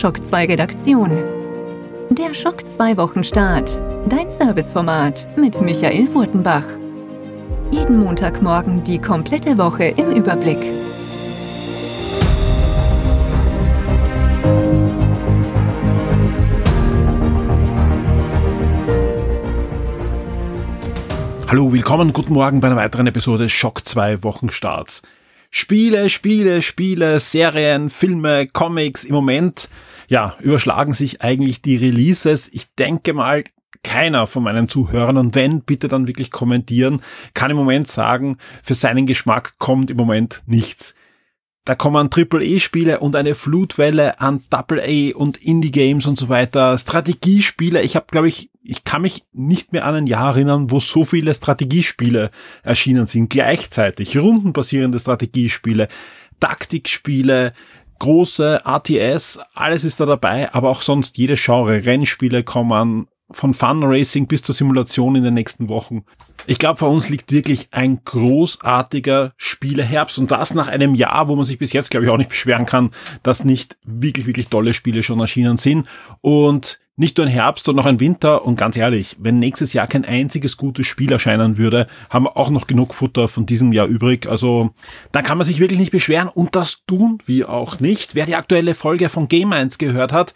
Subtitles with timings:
[0.00, 1.10] Shock 2 Redaktion.
[2.08, 3.82] Der Schock 2 Wochenstart.
[4.08, 6.64] Dein Serviceformat mit Michael Furtenbach.
[7.70, 10.56] Jeden Montagmorgen die komplette Woche im Überblick.
[21.46, 25.02] Hallo, willkommen, guten Morgen bei einer weiteren Episode Schock 2 Wochenstarts.
[25.50, 29.04] Spiele, Spiele, Spiele, Serien, Filme, Comics.
[29.04, 29.68] Im Moment,
[30.10, 32.50] ja, überschlagen sich eigentlich die Releases.
[32.52, 33.44] Ich denke mal,
[33.84, 37.00] keiner von meinen Zuhörern und wenn, bitte dann wirklich kommentieren,
[37.32, 40.96] kann im Moment sagen, für seinen Geschmack kommt im Moment nichts.
[41.64, 46.76] Da kommen Triple-E-Spiele und eine Flutwelle an Double-A und Indie-Games und so weiter.
[46.76, 47.80] Strategiespiele.
[47.82, 51.04] Ich habe, glaube ich, ich kann mich nicht mehr an ein Jahr erinnern, wo so
[51.04, 52.32] viele Strategiespiele
[52.64, 53.30] erschienen sind.
[53.30, 55.86] Gleichzeitig rundenbasierende Strategiespiele,
[56.40, 57.52] Taktikspiele,
[58.00, 61.86] große ATS, alles ist da dabei, aber auch sonst jede Genre.
[61.86, 66.04] Rennspiele kommen, von Fun Racing bis zur Simulation in den nächsten Wochen.
[66.46, 71.36] Ich glaube, vor uns liegt wirklich ein großartiger Spieleherbst und das nach einem Jahr, wo
[71.36, 72.90] man sich bis jetzt, glaube ich, auch nicht beschweren kann,
[73.22, 75.88] dass nicht wirklich, wirklich tolle Spiele schon erschienen sind.
[76.22, 78.44] Und nicht nur ein Herbst, sondern auch ein Winter.
[78.44, 82.50] Und ganz ehrlich, wenn nächstes Jahr kein einziges gutes Spiel erscheinen würde, haben wir auch
[82.50, 84.26] noch genug Futter von diesem Jahr übrig.
[84.26, 84.70] Also
[85.12, 86.28] da kann man sich wirklich nicht beschweren.
[86.28, 88.14] Und das tun wir auch nicht.
[88.14, 90.34] Wer die aktuelle Folge von Game 1 gehört hat,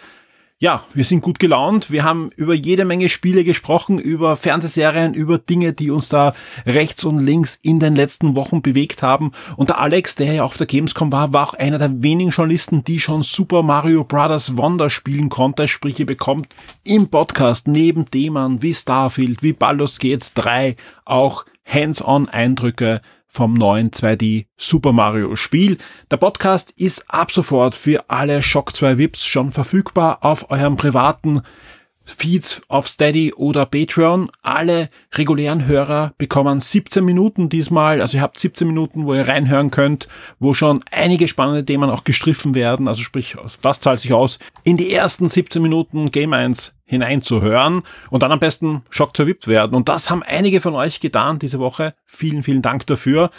[0.64, 1.90] ja, wir sind gut gelaunt.
[1.90, 6.32] Wir haben über jede Menge Spiele gesprochen, über Fernsehserien, über Dinge, die uns da
[6.64, 9.32] rechts und links in den letzten Wochen bewegt haben.
[9.58, 12.82] Und der Alex, der ja auf der Gamescom war, war auch einer der wenigen Journalisten,
[12.82, 14.56] die schon Super Mario Bros.
[14.56, 15.68] Wonder spielen konnte.
[15.68, 23.02] Sprich, ihr bekommt im Podcast neben Themen wie Starfield, wie Baldur's Gate 3 auch Hands-on-Eindrücke
[23.34, 25.78] vom neuen 2D Super Mario Spiel.
[26.10, 31.42] Der Podcast ist ab sofort für alle Shock 2 VIPs schon verfügbar auf eurem privaten
[32.04, 34.30] Feeds auf Steady oder Patreon.
[34.42, 38.00] Alle regulären Hörer bekommen 17 Minuten diesmal.
[38.00, 42.04] Also ihr habt 17 Minuten, wo ihr reinhören könnt, wo schon einige spannende Themen auch
[42.04, 42.88] gestriffen werden.
[42.88, 48.22] Also sprich, das zahlt sich aus, in die ersten 17 Minuten Game 1 hineinzuhören und
[48.22, 49.74] dann am besten Schock zerwippt werden.
[49.74, 51.94] Und das haben einige von euch getan diese Woche.
[52.04, 53.30] Vielen, vielen Dank dafür.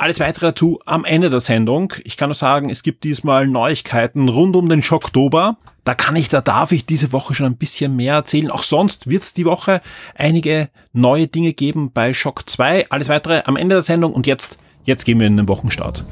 [0.00, 1.92] Alles weitere dazu am Ende der Sendung.
[2.04, 5.56] Ich kann nur sagen, es gibt diesmal Neuigkeiten rund um den Schocktober.
[5.82, 8.52] Da kann ich, da darf ich diese Woche schon ein bisschen mehr erzählen.
[8.52, 9.80] Auch sonst wird es die Woche
[10.14, 12.90] einige neue Dinge geben bei Schock 2.
[12.90, 16.04] Alles weitere am Ende der Sendung und jetzt, jetzt gehen wir in den Wochenstart.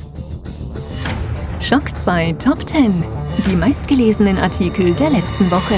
[1.60, 3.04] Schock 2 Top 10.
[3.46, 5.76] Die meistgelesenen Artikel der letzten Woche.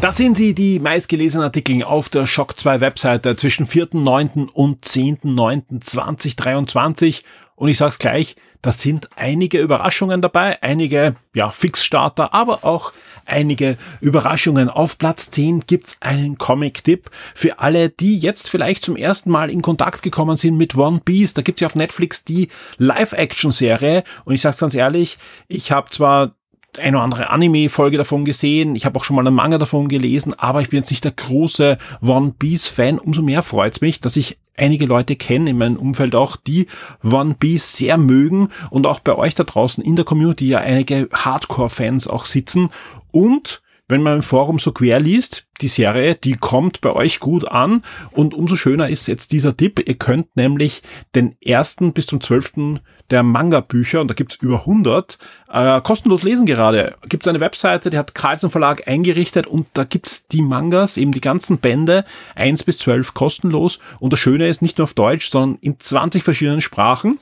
[0.00, 4.48] Das sind sie, die meistgelesenen Artikel auf der Shock 2 Webseite zwischen 4.9.
[4.48, 7.22] und 10.9.2023.
[7.54, 12.94] Und ich sag's gleich, da sind einige Überraschungen dabei, einige, ja, Fixstarter, aber auch
[13.26, 14.70] einige Überraschungen.
[14.70, 19.60] Auf Platz 10 gibt's einen Comic-Tipp für alle, die jetzt vielleicht zum ersten Mal in
[19.60, 21.34] Kontakt gekommen sind mit One Piece.
[21.34, 24.04] Da gibt's ja auf Netflix die Live-Action-Serie.
[24.24, 26.36] Und ich sag's ganz ehrlich, ich habe zwar
[26.78, 28.76] eine oder andere Anime-Folge davon gesehen.
[28.76, 31.12] Ich habe auch schon mal einen Manga davon gelesen, aber ich bin jetzt nicht der
[31.12, 32.98] große One Piece-Fan.
[32.98, 36.66] Umso mehr freut es mich, dass ich einige Leute kenne in meinem Umfeld auch, die
[37.02, 41.08] One Piece sehr mögen und auch bei euch da draußen in der Community ja einige
[41.12, 42.70] Hardcore-Fans auch sitzen
[43.10, 47.46] und wenn man im Forum so quer liest, die Serie, die kommt bei euch gut
[47.46, 49.82] an und umso schöner ist jetzt dieser Tipp.
[49.86, 50.82] Ihr könnt nämlich
[51.14, 52.80] den ersten bis zum zwölften
[53.10, 55.18] der Manga-Bücher, und da gibt's über 100,
[55.52, 56.94] äh, kostenlos lesen gerade.
[57.08, 61.20] Gibt's eine Webseite, die hat Carlsen Verlag eingerichtet und da gibt's die Mangas, eben die
[61.20, 63.80] ganzen Bände, eins bis zwölf kostenlos.
[63.98, 67.18] Und das Schöne ist nicht nur auf Deutsch, sondern in 20 verschiedenen Sprachen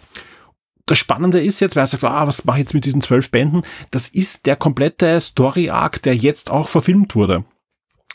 [0.89, 3.63] das Spannende ist jetzt, wer sagt, ah, was mache ich jetzt mit diesen zwölf Bänden?
[3.91, 7.45] Das ist der komplette Story-Arc, der jetzt auch verfilmt wurde.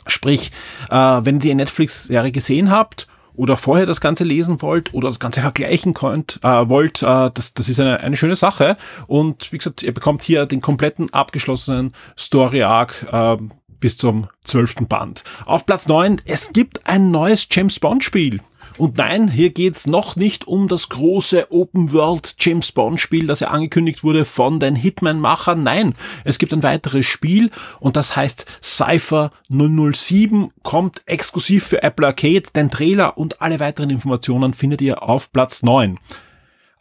[0.07, 0.51] Sprich,
[0.89, 5.19] äh, wenn ihr die Netflix-Serie gesehen habt oder vorher das Ganze lesen wollt oder das
[5.19, 8.77] Ganze vergleichen könnt, äh, wollt, äh, das, das ist eine, eine schöne Sache.
[9.07, 13.37] Und wie gesagt, ihr bekommt hier den kompletten abgeschlossenen Story-Arc äh,
[13.79, 15.23] bis zum zwölften Band.
[15.45, 18.41] Auf Platz neun es gibt ein neues James Bond-Spiel.
[18.77, 23.39] Und nein, hier geht's noch nicht um das große Open World James Bond Spiel, das
[23.39, 25.61] ja angekündigt wurde von den Hitman-Machern.
[25.61, 32.07] Nein, es gibt ein weiteres Spiel und das heißt Cypher 007, kommt exklusiv für Apple
[32.07, 32.43] Arcade.
[32.55, 35.99] Den Trailer und alle weiteren Informationen findet ihr auf Platz 9.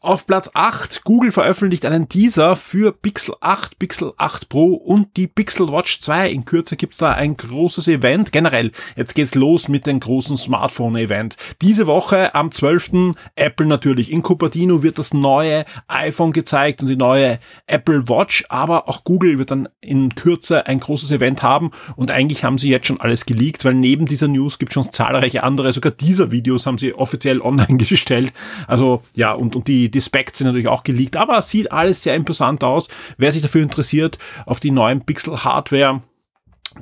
[0.05, 5.29] Auf Platz 8, Google veröffentlicht einen Teaser für Pixel 8, Pixel 8 Pro und die
[5.29, 6.29] Pixel Watch 2.
[6.29, 8.33] In Kürze gibt's da ein großes Event.
[8.33, 11.37] Generell, jetzt geht's los mit dem großen Smartphone-Event.
[11.61, 13.15] Diese Woche am 12.
[13.37, 14.11] Apple natürlich.
[14.11, 17.39] In Cupertino wird das neue iPhone gezeigt und die neue
[17.69, 22.43] Apple Watch, aber auch Google wird dann in Kürze ein großes Event haben und eigentlich
[22.43, 25.93] haben sie jetzt schon alles geleakt, weil neben dieser News gibt schon zahlreiche andere, sogar
[25.93, 28.33] dieser Videos haben sie offiziell online gestellt.
[28.67, 32.17] Also ja, und, und die die Specs sind natürlich auch geleakt, aber sieht alles sehr
[32.17, 32.89] imposant aus.
[33.17, 36.03] Wer sich dafür interessiert, auf die neuen Pixel-Hardware,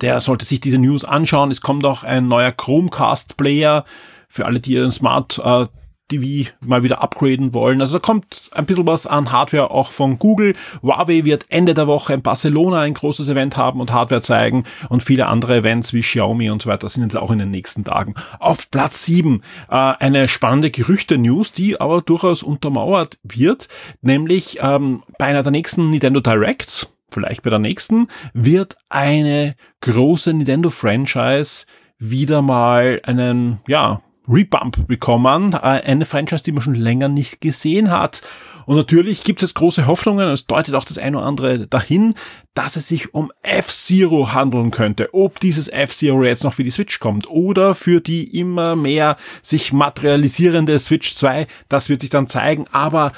[0.01, 1.51] der sollte sich diese News anschauen.
[1.51, 3.85] Es kommt auch ein neuer Chromecast-Player
[4.29, 5.67] für alle, die ihren Smart äh,
[6.11, 7.81] TV mal wieder upgraden wollen.
[7.81, 10.55] Also da kommt ein bisschen was an Hardware auch von Google.
[10.83, 15.03] Huawei wird Ende der Woche in Barcelona ein großes Event haben und Hardware zeigen und
[15.03, 18.15] viele andere Events wie Xiaomi und so weiter sind jetzt auch in den nächsten Tagen.
[18.39, 23.69] Auf Platz 7 äh, eine spannende Gerüchte-News, die aber durchaus untermauert wird,
[24.03, 30.33] nämlich ähm, bei einer der nächsten Nintendo Directs, vielleicht bei der nächsten, wird eine große
[30.33, 31.67] Nintendo-Franchise
[31.99, 35.53] wieder mal einen, ja, Rebump bekommen.
[35.53, 38.23] Äh, eine Franchise, die man schon länger nicht gesehen hat.
[38.67, 42.15] Und natürlich gibt es große Hoffnungen, es deutet auch das eine oder andere dahin,
[42.55, 45.09] dass es sich um F-Zero handeln könnte.
[45.13, 49.73] Ob dieses F-Zero jetzt noch für die Switch kommt oder für die immer mehr sich
[49.73, 52.67] materialisierende Switch 2, das wird sich dann zeigen.
[52.71, 53.13] Aber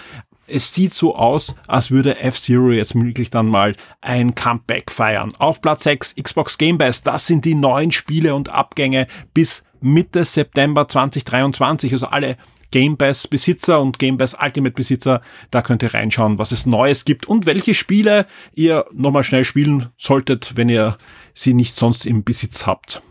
[0.46, 5.32] es sieht so aus, als würde F-Zero jetzt möglich dann mal ein Comeback feiern.
[5.38, 10.25] Auf Platz 6 Xbox Game Pass, das sind die neuen Spiele und Abgänge bis Mitte
[10.25, 11.93] September 2023.
[11.93, 12.37] Also alle
[12.73, 15.20] Game Pass Besitzer und Game Pass Ultimate Besitzer,
[15.50, 19.90] da könnt ihr reinschauen, was es Neues gibt und welche Spiele ihr nochmal schnell spielen
[19.99, 20.96] solltet, wenn ihr
[21.34, 23.02] sie nicht sonst im Besitz habt.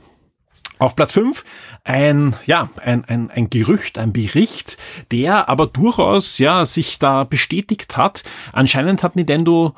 [0.80, 1.44] Auf Platz 5
[1.84, 4.78] ein, ja, ein, ein, ein Gerücht, ein Bericht,
[5.12, 8.24] der aber durchaus, ja, sich da bestätigt hat.
[8.52, 9.76] Anscheinend hat Nintendo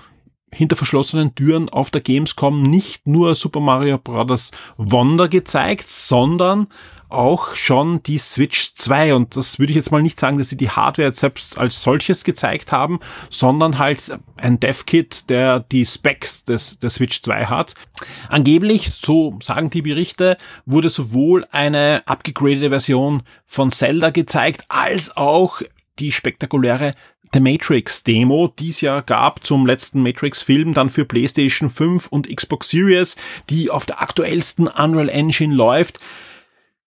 [0.53, 4.51] hinter verschlossenen Türen auf der Gamescom nicht nur Super Mario Bros.
[4.77, 6.67] Wonder gezeigt, sondern
[7.13, 10.57] auch schon die Switch 2 und das würde ich jetzt mal nicht sagen, dass sie
[10.57, 16.79] die Hardware selbst als solches gezeigt haben, sondern halt ein Dev-Kit, der die Specs des,
[16.79, 17.75] der Switch 2 hat.
[18.29, 25.61] Angeblich, so sagen die Berichte, wurde sowohl eine abgegradete Version von Zelda gezeigt, als auch
[25.99, 26.93] die spektakuläre
[27.33, 32.33] The Matrix Demo, die es ja gab zum letzten Matrix-Film, dann für PlayStation 5 und
[32.33, 33.15] Xbox Series,
[33.49, 35.99] die auf der aktuellsten Unreal Engine läuft.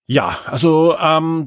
[0.06, 1.46] Ja, also ähm,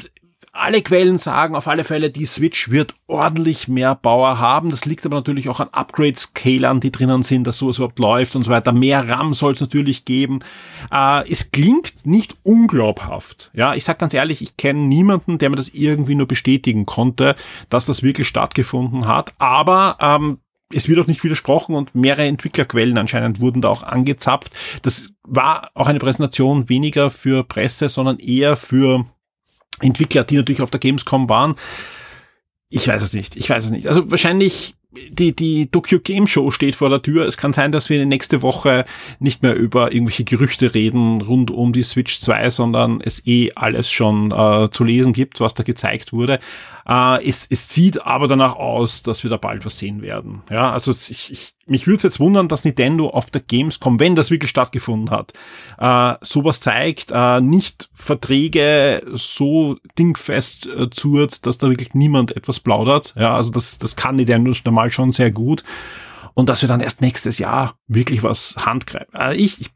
[0.51, 4.69] alle Quellen sagen auf alle Fälle, die Switch wird ordentlich mehr Power haben.
[4.69, 8.43] Das liegt aber natürlich auch an Upgrade-Scalern, die drinnen sind, dass sowas überhaupt läuft und
[8.43, 8.71] so weiter.
[8.71, 10.39] Mehr RAM soll es natürlich geben.
[10.91, 13.51] Äh, es klingt nicht unglaubhaft.
[13.53, 17.35] Ja, ich sag ganz ehrlich, ich kenne niemanden, der mir das irgendwie nur bestätigen konnte,
[17.69, 19.33] dass das wirklich stattgefunden hat.
[19.37, 20.39] Aber ähm,
[20.73, 24.51] es wird auch nicht widersprochen und mehrere Entwicklerquellen anscheinend wurden da auch angezapft.
[24.83, 29.05] Das war auch eine Präsentation weniger für Presse, sondern eher für
[29.81, 31.55] Entwickler, die natürlich auf der Gamescom waren.
[32.69, 33.35] Ich weiß es nicht.
[33.35, 33.87] Ich weiß es nicht.
[33.87, 37.27] Also wahrscheinlich die, die Tokyo Game Show steht vor der Tür.
[37.27, 38.85] Es kann sein, dass wir nächste Woche
[39.19, 43.91] nicht mehr über irgendwelche Gerüchte reden rund um die Switch 2, sondern es eh alles
[43.91, 46.39] schon äh, zu lesen gibt, was da gezeigt wurde.
[46.89, 50.41] Äh, es, es sieht aber danach aus, dass wir da bald was sehen werden.
[50.49, 54.15] Ja, also ich, ich, mich würde es jetzt wundern, dass Nintendo auf der Gamescom, wenn
[54.15, 55.33] das wirklich stattgefunden hat,
[55.77, 62.59] äh, sowas zeigt, äh, nicht Verträge so dingfest äh, zurt, dass da wirklich niemand etwas
[62.59, 63.13] plaudert.
[63.15, 65.63] Ja, also das, das kann Nintendo normal schon sehr gut.
[66.33, 69.13] Und dass wir dann erst nächstes Jahr wirklich was handgreifen.
[69.13, 69.69] Äh, ich, ich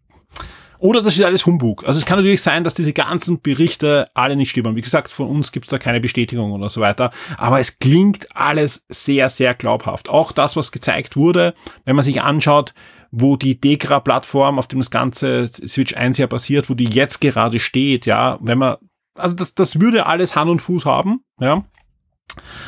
[0.84, 1.86] oder das ist alles Humbug.
[1.86, 4.76] Also es kann natürlich sein, dass diese ganzen Berichte alle nicht stimmen.
[4.76, 7.12] Wie gesagt, von uns gibt es da keine Bestätigung oder so weiter.
[7.38, 10.10] Aber es klingt alles sehr, sehr glaubhaft.
[10.10, 11.54] Auch das, was gezeigt wurde,
[11.86, 12.74] wenn man sich anschaut,
[13.12, 17.62] wo die Degra-Plattform, auf dem das ganze Switch 1 ja basiert, wo die jetzt gerade
[17.62, 18.76] steht, ja, wenn man,
[19.16, 21.64] also das, das würde alles Hand und Fuß haben, ja.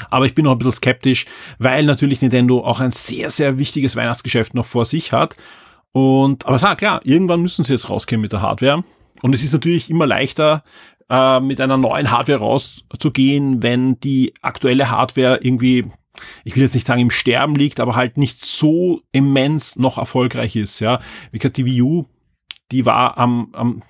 [0.09, 1.25] Aber ich bin noch ein bisschen skeptisch,
[1.59, 5.35] weil natürlich Nintendo auch ein sehr, sehr wichtiges Weihnachtsgeschäft noch vor sich hat.
[5.95, 8.83] Und, aber klar, klar, irgendwann müssen sie jetzt rausgehen mit der Hardware.
[9.21, 10.61] Und es ist natürlich immer leichter,
[11.09, 15.85] äh, mit einer neuen Hardware rauszugehen, wenn die aktuelle Hardware irgendwie,
[16.43, 20.57] ich will jetzt nicht sagen im Sterben liegt, aber halt nicht so immens noch erfolgreich
[20.57, 20.99] ist, ja.
[21.31, 22.05] Wie gesagt, die Wii U,
[22.73, 23.81] die war am, am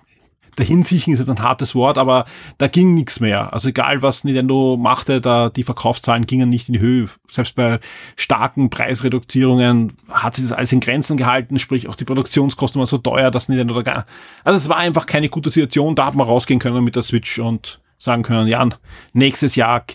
[0.55, 2.25] dahinsichen ist jetzt ein hartes Wort, aber
[2.57, 3.53] da ging nichts mehr.
[3.53, 7.09] Also egal, was Nintendo machte, da die Verkaufszahlen gingen nicht in die Höhe.
[7.29, 7.79] Selbst bei
[8.15, 12.97] starken Preisreduzierungen hat sich das alles in Grenzen gehalten, sprich auch die Produktionskosten waren so
[12.97, 14.05] teuer, dass Nintendo da gar,
[14.43, 17.39] also es war einfach keine gute Situation, da hat man rausgehen können mit der Switch
[17.39, 18.67] und sagen können, ja,
[19.13, 19.85] nächstes Jahr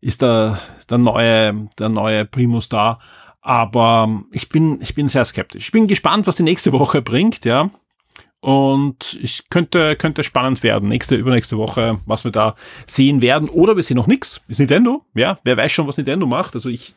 [0.00, 0.58] ist der,
[0.88, 2.98] der neue, der neue Primus da.
[3.42, 5.64] Aber ich bin, ich bin sehr skeptisch.
[5.64, 7.70] Ich bin gespannt, was die nächste Woche bringt, ja.
[8.40, 10.88] Und ich könnte, könnte spannend werden.
[10.88, 12.54] Nächste, übernächste Woche, was wir da
[12.86, 13.48] sehen werden.
[13.48, 14.40] Oder wir sehen noch nichts.
[14.48, 15.04] Ist Nintendo.
[15.14, 16.54] Ja, wer weiß schon, was Nintendo macht.
[16.54, 16.94] Also ich,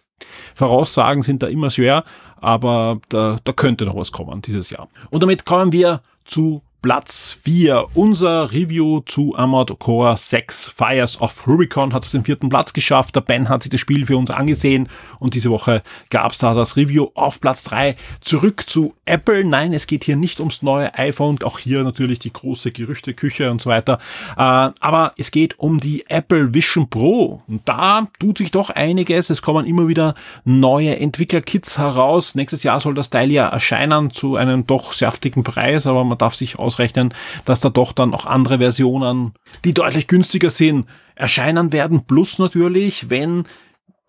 [0.56, 2.06] Voraussagen sind da immer schwer,
[2.40, 4.88] aber da, da könnte noch was kommen dieses Jahr.
[5.10, 7.86] Und damit kommen wir zu Platz 4.
[7.94, 12.74] Unser Review zu Armored Core 6 Fires of Rubicon hat es auf den vierten Platz
[12.74, 13.16] geschafft.
[13.16, 16.54] Der Ben hat sich das Spiel für uns angesehen und diese Woche gab es da
[16.54, 17.96] das Review auf Platz 3.
[18.20, 19.46] Zurück zu Apple.
[19.46, 21.42] Nein, es geht hier nicht ums neue iPhone.
[21.44, 24.00] Auch hier natürlich die große Gerüchteküche und so weiter.
[24.36, 24.42] Äh,
[24.78, 27.44] aber es geht um die Apple Vision Pro.
[27.48, 29.30] Und da tut sich doch einiges.
[29.30, 32.36] Es kommen immer wieder neue Entwicklerkits heraus.
[32.36, 36.36] Nächstes Jahr soll das Teil ja erscheinen zu einem doch saftigen Preis, aber man darf
[36.36, 37.14] sich aus ausrechnen,
[37.46, 42.06] dass da doch dann auch andere Versionen, die deutlich günstiger sind, erscheinen werden.
[42.06, 43.46] Plus natürlich, wenn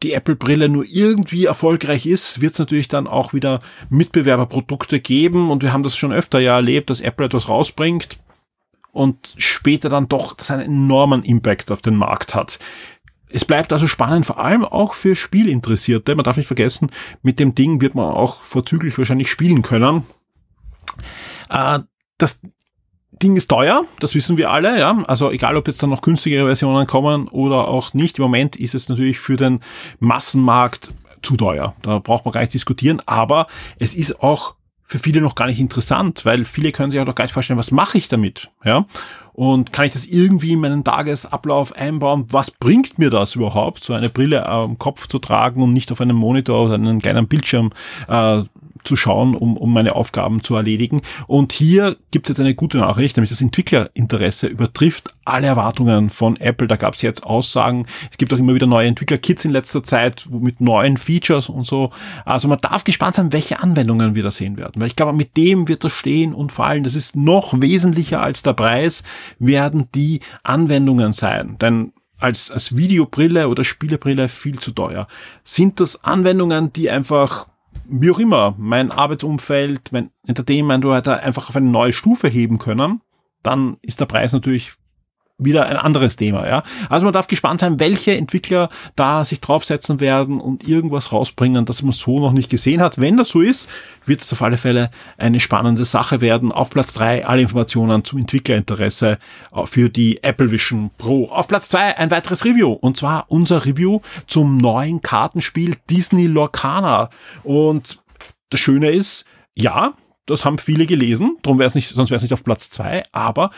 [0.02, 5.50] die Apple-Brille nur irgendwie erfolgreich ist, wird es natürlich dann auch wieder Mitbewerberprodukte geben.
[5.50, 8.18] Und wir haben das schon öfter ja erlebt, dass Apple etwas rausbringt
[8.92, 12.58] und später dann doch das einen enormen Impact auf den Markt hat.
[13.28, 16.14] Es bleibt also spannend, vor allem auch für Spielinteressierte.
[16.14, 16.90] Man darf nicht vergessen,
[17.22, 20.04] mit dem Ding wird man auch vorzüglich wahrscheinlich spielen können.
[21.50, 21.80] Äh,
[22.24, 22.40] das
[23.22, 25.04] Ding ist teuer, das wissen wir alle, ja.
[25.06, 28.18] Also egal, ob jetzt dann noch günstigere Versionen kommen oder auch nicht.
[28.18, 29.60] Im Moment ist es natürlich für den
[30.00, 31.74] Massenmarkt zu teuer.
[31.82, 33.00] Da braucht man gar nicht diskutieren.
[33.06, 33.46] Aber
[33.78, 34.54] es ist auch
[34.86, 37.58] für viele noch gar nicht interessant, weil viele können sich auch noch gar nicht vorstellen,
[37.58, 38.84] was mache ich damit, ja?
[39.32, 42.26] Und kann ich das irgendwie in meinen Tagesablauf einbauen?
[42.28, 46.00] Was bringt mir das überhaupt, so eine Brille am Kopf zu tragen und nicht auf
[46.00, 47.72] einem Monitor oder einem kleinen Bildschirm
[48.08, 48.42] äh,
[48.84, 51.02] zu schauen, um, um meine Aufgaben zu erledigen.
[51.26, 56.36] Und hier gibt es jetzt eine gute Nachricht, nämlich das Entwicklerinteresse übertrifft alle Erwartungen von
[56.36, 56.68] Apple.
[56.68, 57.86] Da gab es jetzt Aussagen.
[58.10, 61.90] Es gibt auch immer wieder neue Entwicklerkits in letzter Zeit mit neuen Features und so.
[62.24, 64.80] Also man darf gespannt sein, welche Anwendungen wir da sehen werden.
[64.80, 66.84] Weil ich glaube, mit dem wird das stehen und fallen.
[66.84, 69.02] Das ist noch wesentlicher als der Preis,
[69.38, 71.56] werden die Anwendungen sein.
[71.60, 75.06] Denn als, als Videobrille oder Spielebrille viel zu teuer.
[75.42, 77.46] Sind das Anwendungen, die einfach
[77.86, 83.00] wie auch immer, mein Arbeitsumfeld, mein Entertainment oder einfach auf eine neue Stufe heben können,
[83.42, 84.72] dann ist der Preis natürlich
[85.36, 86.62] wieder ein anderes Thema, ja.
[86.88, 91.82] Also man darf gespannt sein, welche Entwickler da sich draufsetzen werden und irgendwas rausbringen, das
[91.82, 93.00] man so noch nicht gesehen hat.
[93.00, 93.68] Wenn das so ist,
[94.06, 96.52] wird es auf alle Fälle eine spannende Sache werden.
[96.52, 99.18] Auf Platz drei alle Informationen zum Entwicklerinteresse
[99.64, 101.28] für die Apple Vision Pro.
[101.28, 107.10] Auf Platz zwei ein weiteres Review und zwar unser Review zum neuen Kartenspiel Disney Lorcana.
[107.42, 107.98] Und
[108.50, 109.24] das Schöne ist,
[109.54, 109.94] ja,
[110.26, 113.02] das haben viele gelesen, drum wäre es nicht, sonst wäre es nicht auf Platz zwei,
[113.12, 113.50] aber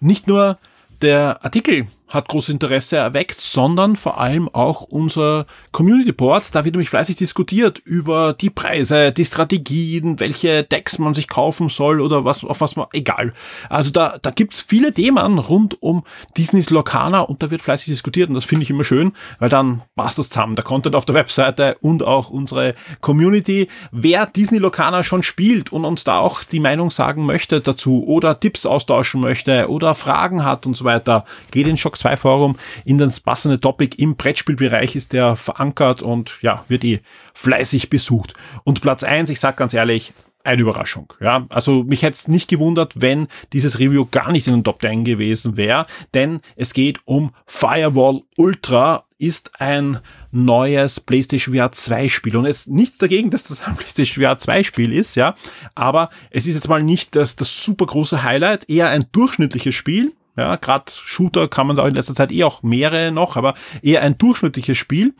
[0.00, 0.58] nicht nur
[1.02, 6.54] der Artikel hat großes Interesse erweckt, sondern vor allem auch unser Community Board.
[6.54, 11.68] Da wird nämlich fleißig diskutiert über die Preise, die Strategien, welche Decks man sich kaufen
[11.68, 13.32] soll oder was, auf was man, egal.
[13.68, 16.02] Also da, da gibt's viele Themen rund um
[16.36, 19.82] Disneys Locana und da wird fleißig diskutiert und das finde ich immer schön, weil dann
[19.94, 20.56] passt das zusammen.
[20.56, 23.68] Der Content auf der Webseite und auch unsere Community.
[23.92, 28.40] Wer Disney Locana schon spielt und uns da auch die Meinung sagen möchte dazu oder
[28.40, 32.98] Tipps austauschen möchte oder Fragen hat und so weiter, geht in Shock 2 Forum in
[32.98, 37.00] das passende Topic im Brettspielbereich ist der verankert und ja, wird eh
[37.34, 38.34] fleißig besucht.
[38.64, 41.12] Und Platz eins, ich sag ganz ehrlich, eine Überraschung.
[41.20, 44.80] Ja, also mich hätte es nicht gewundert, wenn dieses Review gar nicht in den Top
[44.80, 49.98] 10 gewesen wäre, denn es geht um Firewall Ultra, ist ein
[50.32, 52.36] neues PlayStation VR 2 Spiel.
[52.36, 55.34] Und jetzt nichts dagegen, dass das ein PlayStation VR 2 Spiel ist, ja,
[55.74, 60.14] aber es ist jetzt mal nicht das, das super große Highlight, eher ein durchschnittliches Spiel,
[60.36, 64.02] ja, gerade Shooter kann man da in letzter Zeit eh auch mehrere noch, aber eher
[64.02, 65.14] ein durchschnittliches Spiel.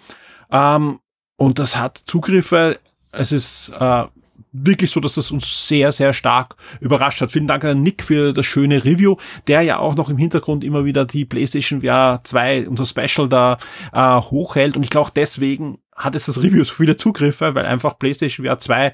[0.50, 1.00] Ähm,
[1.37, 2.79] und das hat Zugriffe.
[3.12, 4.05] Es ist äh,
[4.52, 7.33] wirklich so, dass das uns sehr, sehr stark überrascht hat.
[7.33, 10.85] Vielen Dank an Nick für das schöne Review, der ja auch noch im Hintergrund immer
[10.85, 13.59] wieder die PlayStation VR 2, unser Special da
[13.93, 14.76] äh, hochhält.
[14.76, 18.59] Und ich glaube deswegen hat es das Review so viele Zugriffe, weil einfach PlayStation VR
[18.59, 18.93] 2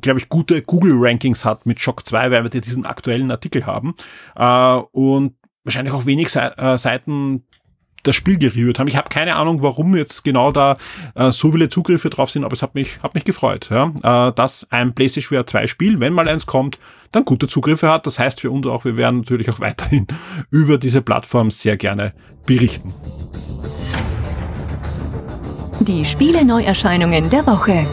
[0.00, 3.94] glaube ich, gute Google-Rankings hat mit Shock 2, weil wir diesen aktuellen Artikel haben.
[4.36, 7.44] Äh, und wahrscheinlich auch wenig äh, Seiten
[8.02, 8.88] das Spiel gereviewt haben.
[8.88, 10.78] Ich habe keine Ahnung, warum jetzt genau da
[11.14, 14.66] äh, so viele Zugriffe drauf sind, aber es hat mich, hat mich gefreut, ja, dass
[14.70, 16.78] ein PlayStation VR 2 Spiel, wenn mal eins kommt,
[17.12, 18.06] dann gute Zugriffe hat.
[18.06, 20.06] Das heißt für uns auch, wir werden natürlich auch weiterhin
[20.50, 22.14] über diese Plattform sehr gerne
[22.46, 22.94] berichten.
[25.80, 27.86] Die Spiele Neuerscheinungen der Woche.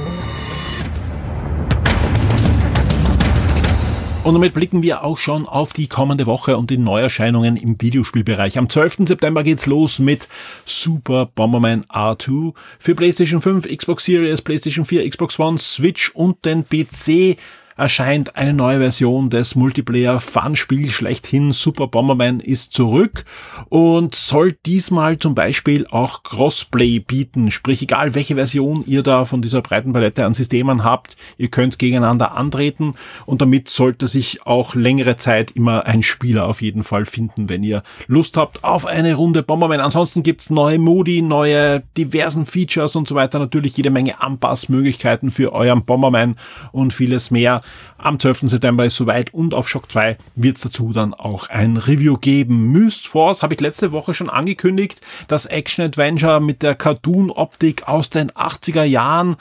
[4.27, 8.57] Und damit blicken wir auch schon auf die kommende Woche und die Neuerscheinungen im Videospielbereich.
[8.57, 9.07] Am 12.
[9.07, 10.27] September geht's los mit
[10.65, 16.65] Super Bomberman R2 für PlayStation 5, Xbox Series, PlayStation 4, Xbox One, Switch und den
[16.65, 17.37] PC
[17.77, 21.51] erscheint eine neue Version des Multiplayer-Fun-Spiels schlechthin.
[21.51, 23.23] Super Bomberman ist zurück
[23.69, 27.51] und soll diesmal zum Beispiel auch Crossplay bieten.
[27.51, 31.79] Sprich, egal welche Version ihr da von dieser breiten Palette an Systemen habt, ihr könnt
[31.79, 37.05] gegeneinander antreten und damit sollte sich auch längere Zeit immer ein Spieler auf jeden Fall
[37.05, 39.79] finden, wenn ihr Lust habt auf eine Runde Bomberman.
[39.79, 43.39] Ansonsten gibt's neue Modi, neue diversen Features und so weiter.
[43.39, 46.35] Natürlich jede Menge Anpassmöglichkeiten für euren Bomberman
[46.71, 47.61] und vieles mehr.
[47.97, 48.41] Am 12.
[48.49, 52.71] September ist soweit und auf Shock 2 wird es dazu dann auch ein Review geben.
[52.71, 58.31] Myst Force habe ich letzte Woche schon angekündigt, das Action-Adventure mit der Cartoon-Optik aus den
[58.31, 59.37] 80er Jahren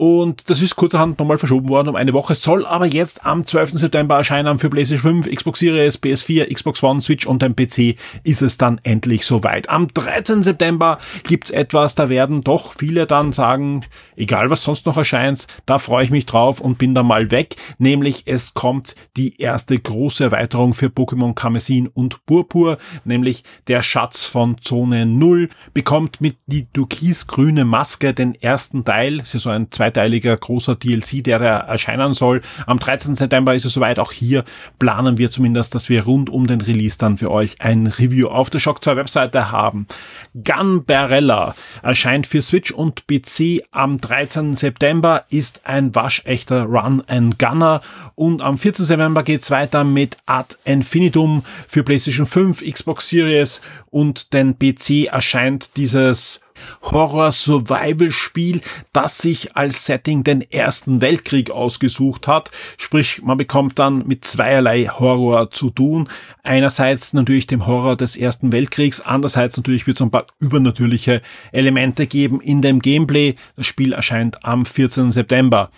[0.00, 3.72] und das ist kurzerhand nochmal verschoben worden um eine Woche, soll aber jetzt am 12.
[3.72, 8.40] September erscheinen für PlayStation 5, Xbox Series, PS4, Xbox One, Switch und dem PC ist
[8.40, 9.68] es dann endlich soweit.
[9.68, 10.42] Am 13.
[10.42, 13.82] September gibt's etwas, da werden doch viele dann sagen,
[14.16, 17.56] egal was sonst noch erscheint, da freue ich mich drauf und bin da mal weg,
[17.76, 24.24] nämlich es kommt die erste große Erweiterung für Pokémon Karmesin und Purpur, nämlich der Schatz
[24.24, 30.36] von Zone 0 bekommt mit die türkisgrüne Maske den ersten Teil, ist so ein zweiteiliger
[30.36, 32.42] großer DLC, der erscheinen soll.
[32.66, 33.16] Am 13.
[33.16, 33.98] September ist es soweit.
[33.98, 34.44] Auch hier
[34.78, 38.50] planen wir zumindest, dass wir rund um den Release dann für euch ein Review auf
[38.50, 39.86] der Shock 2 Webseite haben.
[40.34, 44.54] Gunbarella erscheint für Switch und PC am 13.
[44.54, 47.80] September, ist ein waschechter Run and Gunner
[48.14, 48.86] und am 14.
[48.86, 55.76] September geht's weiter mit Ad Infinitum für PlayStation 5, Xbox Series und den PC erscheint
[55.76, 56.40] dieses
[56.82, 58.60] Horror-Survival-Spiel,
[58.92, 62.50] das sich als Setting den Ersten Weltkrieg ausgesucht hat.
[62.78, 66.08] Sprich, man bekommt dann mit zweierlei Horror zu tun.
[66.42, 72.06] Einerseits natürlich dem Horror des Ersten Weltkriegs, andererseits natürlich wird es ein paar übernatürliche Elemente
[72.06, 73.34] geben in dem Gameplay.
[73.56, 75.12] Das Spiel erscheint am 14.
[75.12, 75.70] September.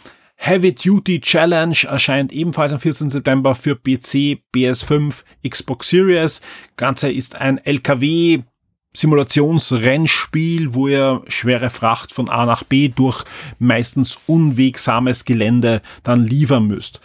[0.45, 3.11] Heavy Duty Challenge erscheint ebenfalls am 14.
[3.11, 6.41] September für PC, PS5, Xbox Series.
[6.77, 8.43] Ganze ist ein LKW
[8.95, 13.25] Simulationsrennspiel, wo ihr schwere Fracht von A nach B durch
[13.59, 17.01] meistens unwegsames Gelände dann liefern müsst.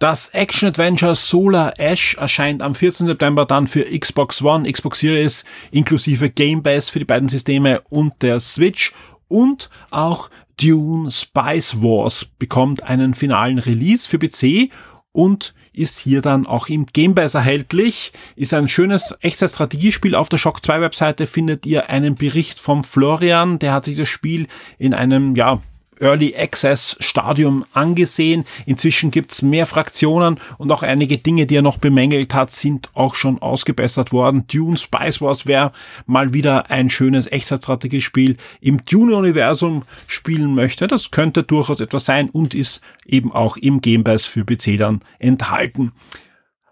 [0.00, 3.08] Das Action-Adventure Solar Ash erscheint am 14.
[3.08, 8.14] September dann für Xbox One, Xbox Series inklusive Game Pass für die beiden Systeme und
[8.22, 8.92] der Switch
[9.26, 14.72] und auch Dune Spice Wars bekommt einen finalen Release für PC
[15.12, 18.12] und ist hier dann auch im Gamebase erhältlich.
[18.36, 20.14] Ist ein schönes Echtzeitstrategiespiel.
[20.14, 23.58] Auf der Shock 2 Webseite findet ihr einen Bericht vom Florian.
[23.58, 25.60] Der hat sich das Spiel in einem, ja,
[26.00, 28.44] Early Access Stadium angesehen.
[28.66, 33.14] Inzwischen gibt's mehr Fraktionen und auch einige Dinge, die er noch bemängelt hat, sind auch
[33.14, 34.46] schon ausgebessert worden.
[34.46, 35.72] Dune Spice Wars wäre
[36.06, 40.86] mal wieder ein schönes Echtzeitstrategiespiel im Dune-Universum spielen möchte.
[40.86, 45.00] Das könnte durchaus etwas sein und ist eben auch im Game Pass für PC dann
[45.18, 45.92] enthalten.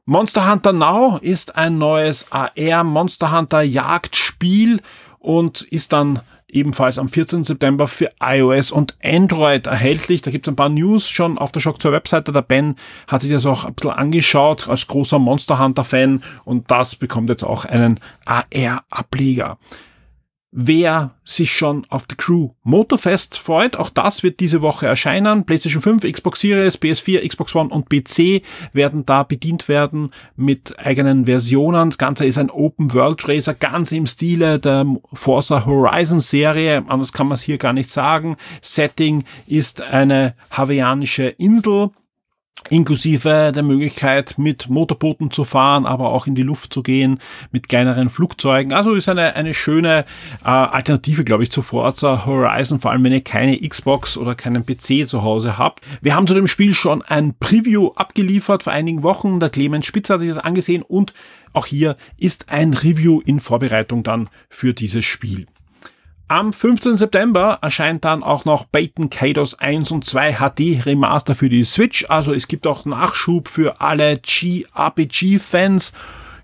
[0.08, 4.80] Monster Hunter Now ist ein neues AR Monster Hunter Jagdspiel
[5.18, 6.20] und ist dann
[6.56, 7.44] ebenfalls am 14.
[7.44, 10.22] September für iOS und Android erhältlich.
[10.22, 12.32] Da gibt es ein paar News schon auf der Shock 2 Webseite.
[12.32, 16.70] Der Ben hat sich das auch ein bisschen angeschaut als großer Monster Hunter Fan und
[16.70, 19.58] das bekommt jetzt auch einen AR-Ableger.
[20.52, 25.44] Wer sich schon auf die Crew Motorfest freut, auch das wird diese Woche erscheinen.
[25.44, 31.26] PlayStation 5, Xbox Series, PS4, Xbox One und PC werden da bedient werden mit eigenen
[31.26, 31.90] Versionen.
[31.90, 36.85] Das Ganze ist ein Open World Racer, ganz im Stile der Forza Horizon Serie.
[36.88, 38.37] Anders kann man es hier gar nicht sagen.
[38.62, 41.90] Setting ist eine hawaiianische Insel
[42.70, 47.20] inklusive der Möglichkeit mit Motorbooten zu fahren, aber auch in die Luft zu gehen
[47.52, 48.72] mit kleineren Flugzeugen.
[48.72, 50.04] Also ist eine, eine schöne
[50.44, 54.64] äh, Alternative, glaube ich, zu Forza Horizon, vor allem wenn ihr keine Xbox oder keinen
[54.64, 55.80] PC zu Hause habt.
[56.00, 59.40] Wir haben zu dem Spiel schon ein Preview abgeliefert vor einigen Wochen.
[59.40, 61.12] Der Clemens Spitzer hat sich das angesehen und
[61.52, 65.46] auch hier ist ein Review in Vorbereitung dann für dieses Spiel.
[66.28, 66.96] Am 15.
[66.96, 72.04] September erscheint dann auch noch Baton Kados 1 und 2 HD Remaster für die Switch.
[72.08, 75.92] Also es gibt auch Nachschub für alle G-RPG-Fans.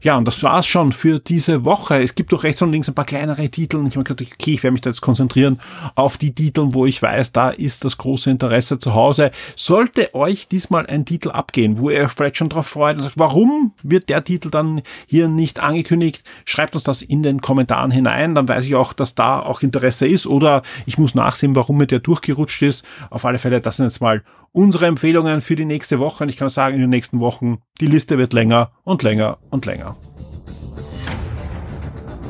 [0.03, 2.03] Ja, und das war's schon für diese Woche.
[2.03, 3.85] Es gibt doch rechts und links ein paar kleinere Titel.
[3.87, 5.61] Ich habe gedacht, okay, ich werde mich da jetzt konzentrieren
[5.95, 9.31] auf die Titel, wo ich weiß, da ist das große Interesse zu Hause.
[9.55, 13.19] Sollte euch diesmal ein Titel abgehen, wo ihr euch vielleicht schon drauf freut und sagt,
[13.19, 16.25] warum wird der Titel dann hier nicht angekündigt?
[16.47, 18.35] Schreibt uns das in den Kommentaren hinein.
[18.35, 21.87] Dann weiß ich auch, dass da auch Interesse ist oder ich muss nachsehen, warum mir
[21.87, 22.85] der durchgerutscht ist.
[23.11, 26.25] Auf alle Fälle, das sind jetzt mal unsere Empfehlungen für die nächste Woche.
[26.25, 29.67] Und ich kann sagen, in den nächsten Wochen, die Liste wird länger und länger und
[29.67, 29.92] länger.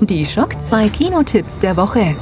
[0.09, 2.17] Die Schock 2 Kinotipps der Woche.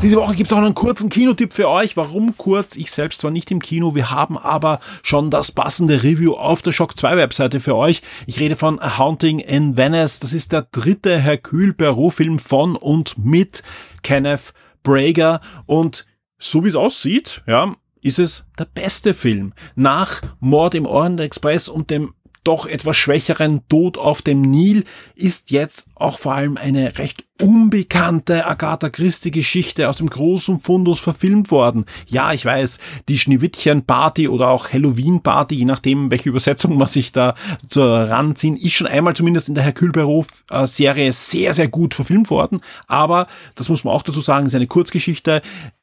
[0.00, 1.94] Diese Woche gibt es auch einen kurzen Kinotipp für euch.
[1.94, 2.76] Warum kurz?
[2.76, 3.94] Ich selbst war nicht im Kino.
[3.94, 8.00] Wir haben aber schon das passende Review auf der Shock 2 Webseite für euch.
[8.26, 10.20] Ich rede von A Haunting in Venice.
[10.20, 13.62] Das ist der dritte Hercule Perot Film von und mit
[14.02, 16.06] Kenneth Brager und
[16.38, 19.52] so wie es aussieht, ja, ist es der beste Film.
[19.74, 22.14] Nach Mord im Orient Express und dem
[22.46, 28.46] doch etwas schwächeren Tod auf dem Nil ist jetzt auch vor allem eine recht unbekannte
[28.46, 31.84] Agatha Christie Geschichte aus dem großen Fundus verfilmt worden.
[32.06, 32.78] Ja, ich weiß,
[33.08, 37.34] die Schneewittchen Party oder auch Halloween Party, je nachdem, welche Übersetzung man sich da
[37.74, 42.60] ranziehen, ist schon einmal zumindest in der äh, Serie sehr, sehr gut verfilmt worden.
[42.86, 45.42] Aber, das muss man auch dazu sagen, ist eine Kurzgeschichte,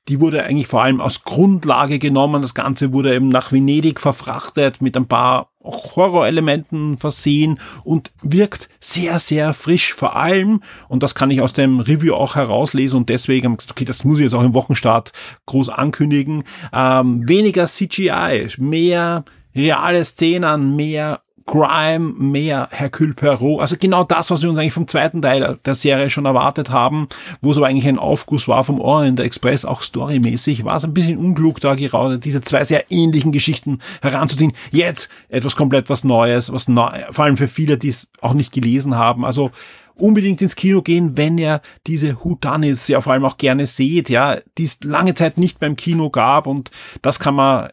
[0.09, 2.41] die wurde eigentlich vor allem als Grundlage genommen.
[2.41, 9.19] Das Ganze wurde eben nach Venedig verfrachtet mit ein paar Horrorelementen versehen und wirkt sehr,
[9.19, 9.93] sehr frisch.
[9.93, 14.03] Vor allem, und das kann ich aus dem Review auch herauslesen und deswegen okay, das
[14.03, 15.13] muss ich jetzt auch im Wochenstart
[15.45, 16.43] groß ankündigen.
[16.73, 19.23] Ähm, weniger CGI, mehr
[19.55, 23.61] reale Szenen, mehr Grime, mehr Hercule Perot.
[23.61, 27.07] Also genau das, was wir uns eigentlich vom zweiten Teil der Serie schon erwartet haben,
[27.41, 30.93] wo es aber eigentlich ein Aufguss war vom Orient Express, auch storymäßig, war es ein
[30.93, 34.53] bisschen unklug, da gerade diese zwei sehr ähnlichen Geschichten heranzuziehen.
[34.71, 38.53] Jetzt etwas komplett was Neues, was neu, vor allem für viele, die es auch nicht
[38.53, 39.25] gelesen haben.
[39.25, 39.51] Also
[39.95, 44.37] unbedingt ins Kino gehen, wenn ihr diese Whodunits ja vor allem auch gerne seht, ja,
[44.57, 47.69] die es lange Zeit nicht beim Kino gab und das kann man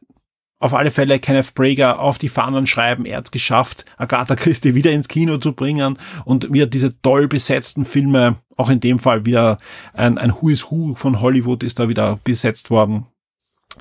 [0.61, 3.07] auf alle Fälle Kenneth Brager auf die Fahnen schreiben.
[3.07, 7.27] Er hat es geschafft, Agatha Christie wieder ins Kino zu bringen und wieder diese toll
[7.27, 9.59] besetzten Filme, auch in dem Fall wieder
[9.95, 13.07] ein, ein Who is Who von Hollywood ist da wieder besetzt worden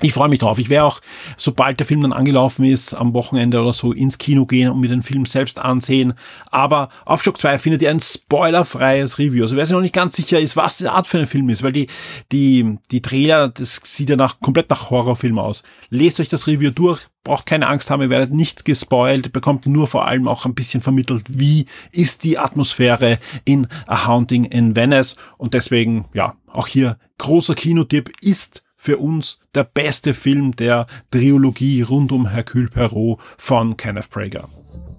[0.02, 0.58] ich freue mich drauf.
[0.58, 1.00] Ich werde auch,
[1.36, 4.88] sobald der Film dann angelaufen ist, am Wochenende oder so ins Kino gehen und mir
[4.88, 6.14] den Film selbst ansehen.
[6.50, 9.42] Aber auf Shock 2 findet ihr ein spoilerfreies Review.
[9.42, 11.62] Also wer sich noch nicht ganz sicher ist, was die Art für ein Film ist,
[11.62, 11.88] weil die,
[12.32, 15.64] die, die Trailer, das sieht ja nach, komplett nach Horrorfilm aus.
[15.90, 19.86] Lest euch das Review durch, braucht keine Angst haben, ihr werdet nichts gespoilt, bekommt nur
[19.86, 25.16] vor allem auch ein bisschen vermittelt, wie ist die Atmosphäre in A Haunting in Venice.
[25.36, 31.82] Und deswegen, ja, auch hier großer Kinotipp ist für uns der beste Film der Trilogie
[31.82, 34.48] rund um Hercule Perot von Kenneth Prager.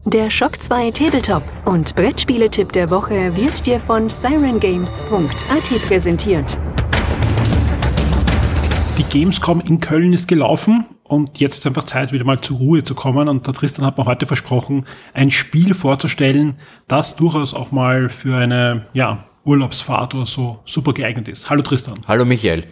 [0.06, 6.60] Der Shock 2 Tabletop und Brettspieletipp der Woche wird dir von sirengames.at präsentiert.
[9.00, 12.84] Die Gamescom in Köln ist gelaufen und jetzt ist einfach Zeit, wieder mal zur Ruhe
[12.84, 13.28] zu kommen.
[13.28, 18.38] Und der Tristan hat mir heute versprochen, ein Spiel vorzustellen, das durchaus auch mal für
[18.38, 21.50] eine ja, Urlaubsfahrt oder so super geeignet ist.
[21.50, 21.96] Hallo Tristan.
[22.08, 22.68] Hallo Michael.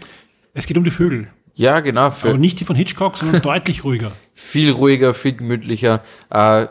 [0.53, 1.29] Es geht um die Vögel.
[1.53, 2.05] Ja, genau.
[2.05, 4.11] Aber nicht die von Hitchcock, sondern deutlich ruhiger.
[4.33, 6.01] Viel ruhiger, viel gemütlicher.
[6.29, 6.67] Äh,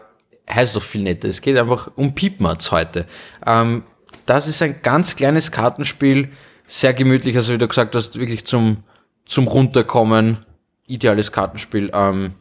[0.51, 1.29] heißt doch viel netter.
[1.29, 3.07] Es geht einfach um Piepmatz heute.
[3.47, 3.83] Ähm,
[4.27, 6.31] das ist ein ganz kleines Kartenspiel,
[6.67, 8.79] sehr gemütlich, also wie du gesagt hast, wirklich zum,
[9.27, 10.45] zum Runterkommen.
[10.87, 11.91] Ideales Kartenspiel.
[11.93, 12.33] Ähm,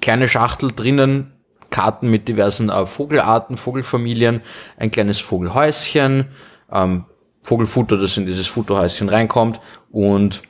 [0.00, 1.32] kleine Schachtel drinnen,
[1.70, 4.40] Karten mit diversen äh, Vogelarten, Vogelfamilien,
[4.78, 6.26] ein kleines Vogelhäuschen,
[6.72, 7.04] ähm,
[7.48, 9.58] Vogelfutter, das in dieses Futterhäuschen reinkommt
[9.90, 10.42] und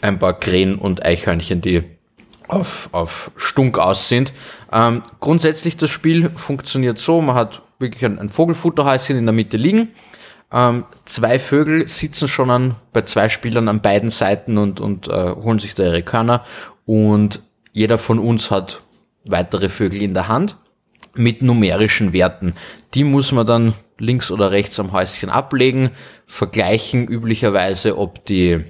[0.00, 1.82] ein paar Krähen und Eichhörnchen, die
[2.48, 4.32] auf, auf Stunk aus sind.
[4.72, 9.58] Ähm, grundsätzlich das Spiel funktioniert so, man hat wirklich ein, ein Vogelfutterhäuschen in der Mitte
[9.58, 9.88] liegen.
[10.50, 15.32] Ähm, zwei Vögel sitzen schon an, bei zwei Spielern an beiden Seiten und, und äh,
[15.32, 16.44] holen sich da ihre Körner.
[16.86, 18.80] Und jeder von uns hat
[19.24, 20.56] weitere Vögel in der Hand
[21.14, 22.54] mit numerischen Werten.
[22.94, 25.90] Die muss man dann links oder rechts am Häuschen ablegen,
[26.26, 28.64] vergleichen üblicherweise, ob die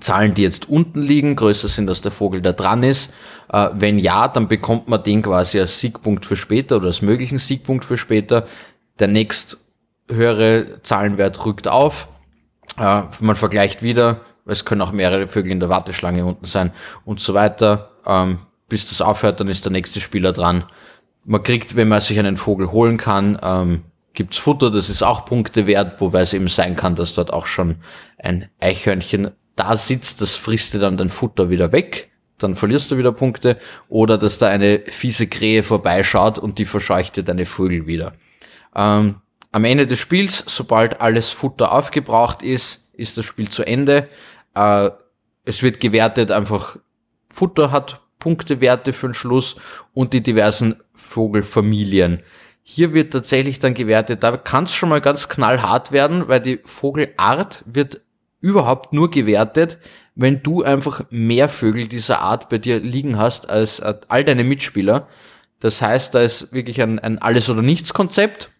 [0.00, 3.12] Zahlen, die jetzt unten liegen, größer sind, als der Vogel da dran ist.
[3.50, 7.38] Äh, wenn ja, dann bekommt man den quasi als Siegpunkt für später oder als möglichen
[7.38, 8.46] Siegpunkt für später.
[8.98, 9.58] Der nächst
[10.10, 12.08] höhere Zahlenwert rückt auf.
[12.78, 16.72] Äh, man vergleicht wieder, es können auch mehrere Vögel in der Warteschlange unten sein
[17.04, 17.90] und so weiter.
[18.06, 20.64] Ähm, bis das aufhört, dann ist der nächste Spieler dran.
[21.24, 23.84] Man kriegt, wenn man sich einen Vogel holen kann, ähm,
[24.18, 27.46] gibt's Futter, das ist auch Punkte wert, wobei es eben sein kann, dass dort auch
[27.46, 27.76] schon
[28.18, 32.10] ein Eichhörnchen da sitzt, das frisst dir dann dein Futter wieder weg.
[32.38, 33.58] dann verlierst du wieder Punkte.
[33.88, 38.12] Oder dass da eine fiese Krähe vorbeischaut und die verscheucht dir deine Vögel wieder.
[38.74, 39.16] Ähm,
[39.52, 44.08] am Ende des Spiels, sobald alles Futter aufgebraucht ist, ist das Spiel zu Ende.
[44.54, 44.90] Äh,
[45.44, 46.76] es wird gewertet, einfach
[47.28, 49.56] Futter hat Punktewerte für den Schluss
[49.94, 52.22] und die diversen Vogelfamilien.
[52.70, 56.60] Hier wird tatsächlich dann gewertet, da kann es schon mal ganz knallhart werden, weil die
[56.66, 58.02] Vogelart wird
[58.42, 59.78] überhaupt nur gewertet,
[60.14, 64.44] wenn du einfach mehr Vögel dieser Art bei dir liegen hast als äh, all deine
[64.44, 65.08] Mitspieler.
[65.60, 68.50] Das heißt, da ist wirklich ein, ein Alles- oder Nichts-Konzept.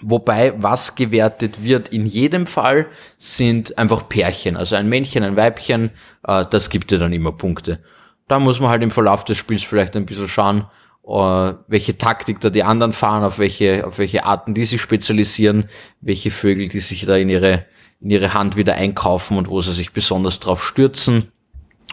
[0.00, 2.86] Wobei, was gewertet wird in jedem Fall,
[3.18, 4.56] sind einfach Pärchen.
[4.56, 5.90] Also ein Männchen, ein Weibchen,
[6.26, 7.80] äh, das gibt dir dann immer Punkte.
[8.28, 10.64] Da muss man halt im Verlauf des Spiels vielleicht ein bisschen schauen,
[11.06, 15.68] äh, welche Taktik da die anderen fahren, auf welche, auf welche Arten die sich spezialisieren,
[16.00, 17.66] welche Vögel die sich da in ihre
[18.00, 21.32] in ihre Hand wieder einkaufen und wo sie sich besonders drauf stürzen.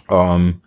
[0.10, 0.62] Ähm,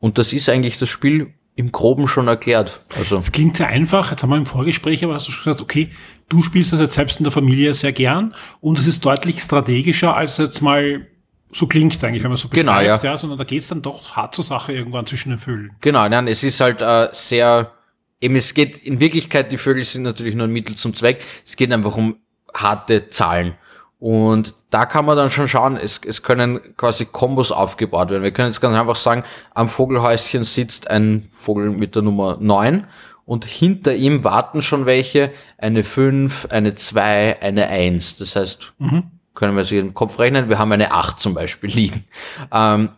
[0.00, 2.80] und das ist eigentlich das Spiel im Groben schon erklärt.
[2.96, 4.10] Also das klingt sehr einfach.
[4.10, 5.90] Jetzt haben wir im Vorgespräch aber hast du schon gesagt, okay,
[6.28, 10.16] du spielst das jetzt selbst in der Familie sehr gern und es ist deutlich strategischer
[10.16, 11.06] als jetzt mal
[11.54, 12.98] so klingt eigentlich, wenn man so genau, ja.
[13.02, 15.76] ja, sondern da geht's dann doch hart zur Sache irgendwann zwischen den Vögeln.
[15.82, 17.72] Genau, nein, es ist halt äh, sehr,
[18.22, 21.56] eben es geht in Wirklichkeit, die Vögel sind natürlich nur ein Mittel zum Zweck, es
[21.56, 22.16] geht einfach um
[22.54, 23.54] harte Zahlen.
[23.98, 28.24] Und da kann man dann schon schauen, es, es können quasi Kombos aufgebaut werden.
[28.24, 29.22] Wir können jetzt ganz einfach sagen,
[29.54, 32.86] am Vogelhäuschen sitzt ein Vogel mit der Nummer 9
[33.24, 38.16] und hinter ihm warten schon welche, eine 5, eine 2, eine 1.
[38.16, 39.04] Das heißt, mhm.
[39.34, 42.04] können wir sich im Kopf rechnen, wir haben eine 8 zum Beispiel liegen.
[42.52, 42.90] Ähm,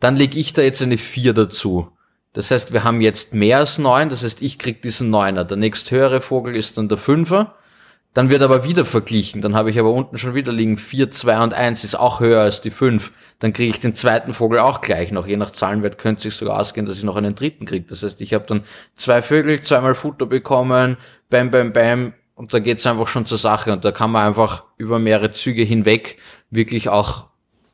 [0.00, 1.92] dann lege ich da jetzt eine 4 dazu.
[2.32, 5.44] Das heißt, wir haben jetzt mehr als 9, das heißt, ich krieg diesen 9er.
[5.44, 7.52] Der nächsthöhere Vogel ist dann der 5er
[8.12, 9.40] dann wird aber wieder verglichen.
[9.40, 12.40] Dann habe ich aber unten schon wieder liegen 4, 2 und 1 ist auch höher
[12.40, 13.12] als die 5.
[13.38, 15.28] Dann kriege ich den zweiten Vogel auch gleich noch.
[15.28, 17.86] Je nach Zahlenwert könnte sich sogar ausgehen, dass ich noch einen dritten kriege.
[17.88, 18.64] Das heißt, ich habe dann
[18.96, 20.96] zwei Vögel, zweimal Futter bekommen,
[21.28, 22.12] bam, bam, bam.
[22.34, 23.72] Und da geht's einfach schon zur Sache.
[23.72, 26.18] Und da kann man einfach über mehrere Züge hinweg
[26.50, 27.26] wirklich auch,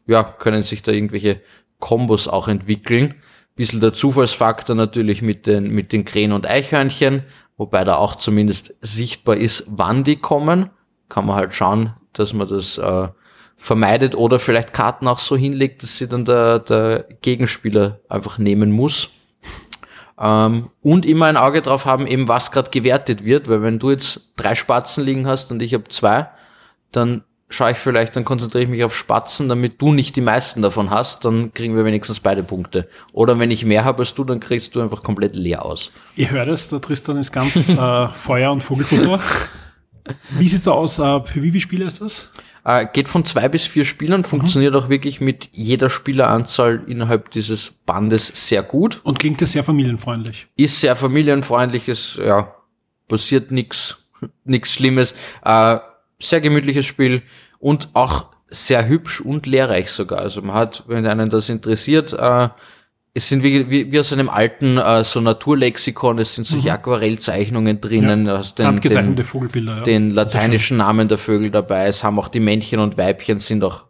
[0.07, 1.41] ja, können sich da irgendwelche
[1.79, 3.15] Kombos auch entwickeln.
[3.57, 7.25] Bisschen der Zufallsfaktor natürlich mit den, mit den Krähen und Eichhörnchen
[7.57, 10.71] wobei da auch zumindest sichtbar ist, wann die kommen.
[11.09, 13.09] Kann man halt schauen, dass man das äh,
[13.57, 18.71] vermeidet oder vielleicht Karten auch so hinlegt, dass sie dann der, der Gegenspieler einfach nehmen
[18.71, 19.11] muss.
[20.19, 23.91] Ähm, und immer ein Auge drauf haben, eben was gerade gewertet wird, weil wenn du
[23.91, 26.29] jetzt drei Spatzen liegen hast und ich habe zwei,
[26.91, 30.63] dann schaue ich vielleicht, dann konzentriere ich mich auf Spatzen, damit du nicht die meisten
[30.63, 32.89] davon hast, dann kriegen wir wenigstens beide Punkte.
[33.13, 35.93] Oder wenn ich mehr habe als du, dann kriegst du einfach komplett leer aus.
[36.17, 39.21] Ihr hört es, der Tristan ist ganz äh, Feuer- und Vogelfutter.
[40.39, 40.99] Wie sieht es da aus?
[40.99, 42.31] Äh, für wie viele Spiele ist das?
[42.65, 44.81] Äh, geht von zwei bis vier Spielern, funktioniert mhm.
[44.81, 49.01] auch wirklich mit jeder Spieleranzahl innerhalb dieses Bandes sehr gut.
[49.03, 50.47] Und klingt ja sehr familienfreundlich.
[50.57, 52.55] Ist sehr familienfreundlich, ist, ja,
[53.09, 53.97] passiert nichts
[54.45, 55.15] nix Schlimmes.
[55.45, 55.79] Äh,
[56.21, 57.23] sehr gemütliches Spiel
[57.59, 60.21] und auch sehr hübsch und lehrreich sogar.
[60.21, 62.49] Also man hat, wenn einen das interessiert, äh,
[63.17, 66.75] es sind wie, wie, wie aus einem alten äh, so Naturlexikon, es sind solche mhm.
[66.75, 69.83] Aquarellzeichnungen drinnen, ja, hast den, den, Vogelbilder, ja.
[69.83, 73.87] den lateinischen Namen der Vögel dabei, es haben auch die Männchen und Weibchen sind auch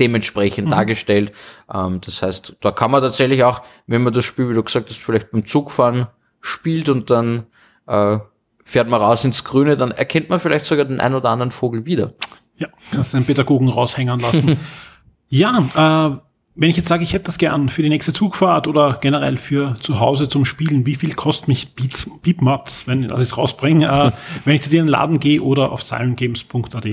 [0.00, 0.70] dementsprechend mhm.
[0.70, 1.32] dargestellt.
[1.72, 4.90] Ähm, das heißt, da kann man tatsächlich auch, wenn man das Spiel, wie du gesagt
[4.90, 6.08] hast, vielleicht beim Zugfahren
[6.40, 7.44] spielt und dann
[7.86, 8.18] äh,
[8.64, 11.84] fährt man raus ins Grüne, dann erkennt man vielleicht sogar den ein oder anderen Vogel
[11.84, 12.14] wieder.
[12.56, 14.58] Ja, kannst den Pädagogen raushängen lassen.
[15.28, 16.18] ja, äh,
[16.56, 19.74] wenn ich jetzt sage, ich hätte das gern für die nächste Zugfahrt oder generell für
[19.80, 24.12] zu Hause zum Spielen, wie viel kostet mich Beats, Beatmaps, wenn ich es rausbringe, äh,
[24.44, 26.84] wenn ich zu dir in den Laden gehe oder auf silentgames.at?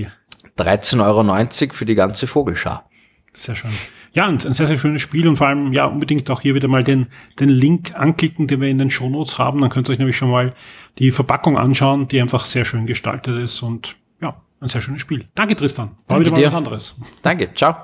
[0.57, 2.89] 13,90 Euro für die ganze Vogelschar.
[3.33, 3.71] Sehr schön.
[4.13, 6.67] Ja, und ein sehr, sehr schönes Spiel und vor allem, ja, unbedingt auch hier wieder
[6.67, 7.07] mal den,
[7.39, 9.61] den Link anklicken, den wir in den Shownotes haben.
[9.61, 10.53] Dann könnt ihr euch nämlich schon mal
[10.99, 15.25] die Verpackung anschauen, die einfach sehr schön gestaltet ist und ja, ein sehr schönes Spiel.
[15.33, 15.91] Danke, Tristan.
[16.07, 16.47] War Danke wieder mal dir.
[16.47, 16.95] was anderes.
[17.21, 17.75] Danke, ciao.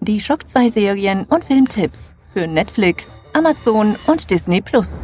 [0.00, 5.02] Die Schock 2 Serien und Filmtipps für Netflix, Amazon und Disney Plus.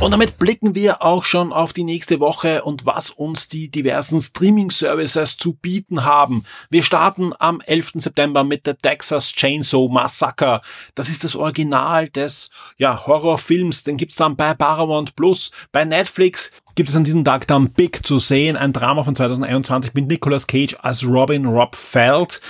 [0.00, 4.20] Und damit blicken wir auch schon auf die nächste Woche und was uns die diversen
[4.20, 6.44] Streaming-Services zu bieten haben.
[6.68, 7.92] Wir starten am 11.
[7.94, 10.60] September mit The Texas Chainsaw Massacre.
[10.94, 13.84] Das ist das Original des ja, Horrorfilms.
[13.84, 15.52] Den gibt's dann bei Paramount Plus.
[15.72, 18.56] Bei Netflix gibt es an diesem Tag dann Big zu sehen.
[18.56, 22.42] Ein Drama von 2021 mit Nicolas Cage als Robin Rob Feld,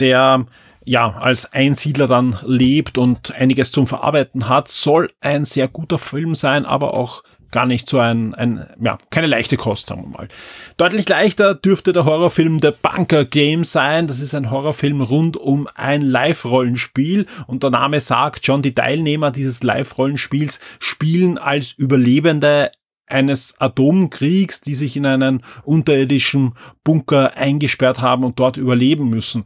[0.00, 0.46] der
[0.86, 6.34] ja, als Einsiedler dann lebt und einiges zum Verarbeiten hat, soll ein sehr guter Film
[6.36, 10.28] sein, aber auch gar nicht so ein, ein, ja, keine leichte Kost, sagen wir mal.
[10.76, 14.06] Deutlich leichter dürfte der Horrorfilm The Bunker Game sein.
[14.06, 19.30] Das ist ein Horrorfilm rund um ein Live-Rollenspiel und der Name sagt schon, die Teilnehmer
[19.32, 22.70] dieses Live-Rollenspiels spielen als Überlebende
[23.06, 29.44] eines Atomkriegs, die sich in einen unterirdischen Bunker eingesperrt haben und dort überleben müssen.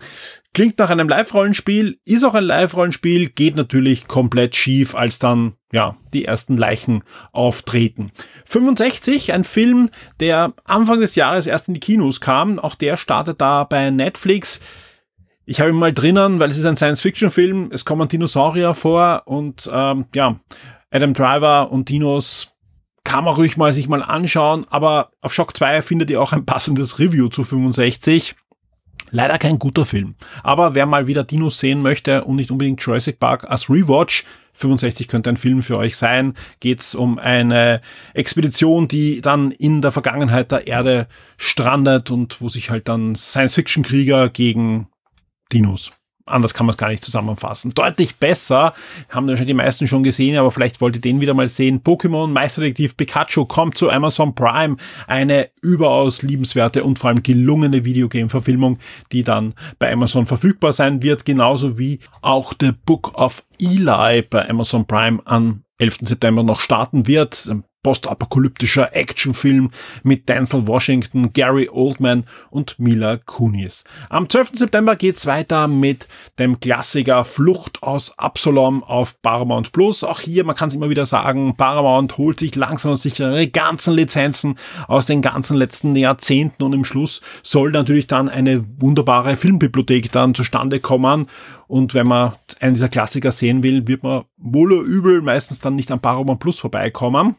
[0.53, 5.97] Klingt nach einem Live-Rollenspiel, ist auch ein Live-Rollenspiel, geht natürlich komplett schief, als dann, ja,
[6.13, 8.11] die ersten Leichen auftreten.
[8.47, 13.41] 65, ein Film, der Anfang des Jahres erst in die Kinos kam, auch der startet
[13.41, 14.61] da bei Netflix.
[15.45, 19.71] Ich habe ihn mal drinnen, weil es ist ein Science-Fiction-Film, es kommen Dinosaurier vor und
[19.73, 20.41] ähm, ja,
[20.91, 22.53] Adam Driver und Dinos
[23.05, 26.47] kann man ruhig mal sich mal anschauen, aber auf Shock 2 findet ihr auch ein
[26.47, 28.37] passendes Review zu 65.
[29.11, 30.15] Leider kein guter Film.
[30.43, 35.09] Aber wer mal wieder Dinos sehen möchte und nicht unbedingt Jurassic Park als Rewatch, 65
[35.09, 37.81] könnte ein Film für euch sein, geht's um eine
[38.15, 41.09] Expedition, die dann in der Vergangenheit der Erde
[41.39, 44.89] strandet und wo sich halt dann Science-Fiction-Krieger gegen
[45.53, 45.93] Dinos
[46.31, 47.73] anders kann man es gar nicht zusammenfassen.
[47.75, 48.75] Deutlich besser,
[49.09, 51.83] haben wahrscheinlich die meisten schon gesehen, aber vielleicht wollt ihr den wieder mal sehen.
[51.83, 54.77] Pokémon Meisterdetektiv Pikachu kommt zu Amazon Prime.
[55.07, 58.79] Eine überaus liebenswerte und vor allem gelungene Videogame-Verfilmung,
[59.13, 64.49] die dann bei Amazon verfügbar sein wird, genauso wie auch The Book of Eli bei
[64.49, 65.99] Amazon Prime am 11.
[66.03, 67.51] September noch starten wird
[67.83, 69.71] postapokalyptischer Actionfilm
[70.03, 73.85] mit Denzel Washington, Gary Oldman und Mila Kunis.
[74.09, 74.51] Am 12.
[74.55, 80.05] September geht's weiter mit dem Klassiker Flucht aus Absalom auf Paramount Plus.
[80.05, 83.49] Auch hier, man kann es immer wieder sagen, Paramount holt sich langsam und sicher ihre
[83.49, 84.57] ganzen Lizenzen
[84.89, 90.35] aus den ganzen letzten Jahrzehnten und im Schluss soll natürlich dann eine wunderbare Filmbibliothek dann
[90.35, 91.27] zustande kommen
[91.67, 95.77] und wenn man einen dieser Klassiker sehen will, wird man wohl oder übel meistens dann
[95.77, 97.37] nicht am Paramount Plus vorbeikommen.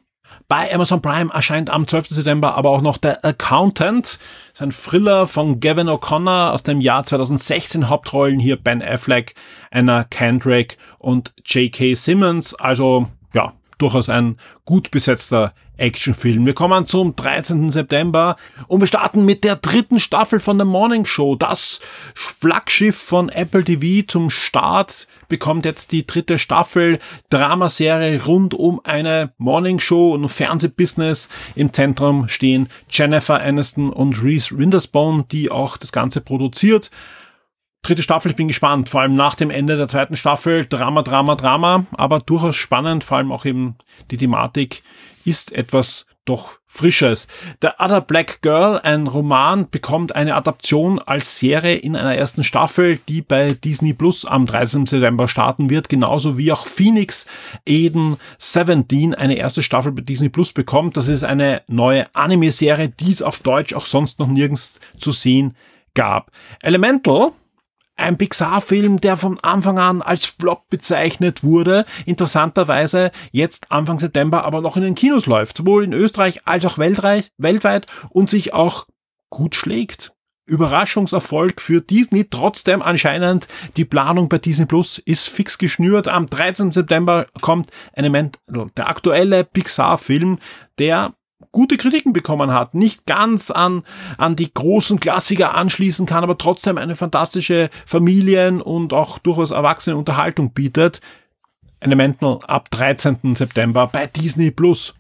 [0.48, 2.08] Bei Amazon Prime erscheint am 12.
[2.08, 4.20] September aber auch noch der Accountant.
[4.52, 7.90] Das ist ein Thriller von Gavin O'Connor aus dem Jahr 2016.
[7.90, 9.36] Hauptrollen hier Ben Affleck,
[9.72, 11.96] Anna Kendrick und J.K.
[11.96, 12.54] Simmons.
[12.56, 16.46] Also, ja, durchaus ein gut besetzter Actionfilm.
[16.46, 17.70] Wir kommen zum 13.
[17.70, 18.36] September
[18.68, 21.36] und wir starten mit der dritten Staffel von The Morning Show.
[21.36, 21.80] Das
[22.14, 29.34] Flaggschiff von Apple TV zum Start bekommt jetzt die dritte Staffel Dramaserie rund um eine
[29.38, 31.30] Morning Show und Fernsehbusiness.
[31.56, 36.92] Im Zentrum stehen Jennifer Aniston und Reese Winterspoon, die auch das Ganze produziert.
[37.82, 41.36] Dritte Staffel, ich bin gespannt, vor allem nach dem Ende der zweiten Staffel, Drama, Drama,
[41.36, 43.78] Drama, aber durchaus spannend, vor allem auch eben
[44.12, 44.84] die Thematik
[45.24, 47.28] ist etwas doch Frisches.
[47.62, 53.00] The Other Black Girl, ein Roman, bekommt eine Adaption als Serie in einer ersten Staffel,
[53.10, 54.86] die bei Disney Plus am 13.
[54.86, 57.26] September starten wird, genauso wie auch Phoenix
[57.66, 60.96] Eden 17 eine erste Staffel bei Disney Plus bekommt.
[60.96, 65.56] Das ist eine neue Anime-Serie, die es auf Deutsch auch sonst noch nirgends zu sehen
[65.94, 66.32] gab.
[66.62, 67.34] Elemental,
[68.02, 74.62] ein Pixar-Film, der von Anfang an als Flop bezeichnet wurde, interessanterweise jetzt Anfang September aber
[74.62, 78.88] noch in den Kinos läuft, sowohl in Österreich als auch weltweit und sich auch
[79.30, 80.14] gut schlägt.
[80.46, 82.26] Überraschungserfolg für Disney.
[82.30, 86.08] Trotzdem anscheinend die Planung bei Disney Plus ist fix geschnürt.
[86.08, 86.72] Am 13.
[86.72, 88.40] September kommt Element,
[88.76, 90.40] der aktuelle Pixar-Film,
[90.78, 91.14] der
[91.52, 93.84] gute Kritiken bekommen hat, nicht ganz an,
[94.18, 99.98] an die großen Klassiker anschließen kann, aber trotzdem eine fantastische Familien- und auch durchaus erwachsene
[99.98, 101.02] Unterhaltung bietet.
[101.80, 103.36] Elemental ab 13.
[103.36, 104.96] September bei Disney Plus.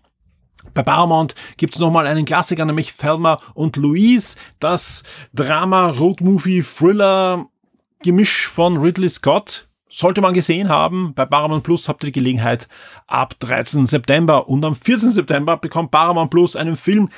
[0.73, 7.47] Bei Paramount gibt's nochmal einen Klassiker, nämlich Thelma und Louise, das Drama, Roadmovie, Thriller,
[8.03, 11.13] Gemisch von Ridley Scott, sollte man gesehen haben.
[11.13, 12.67] Bei Paramount Plus habt ihr die Gelegenheit
[13.07, 13.85] ab 13.
[13.85, 15.11] September und am 14.
[15.11, 17.09] September bekommt Paramount Plus einen Film,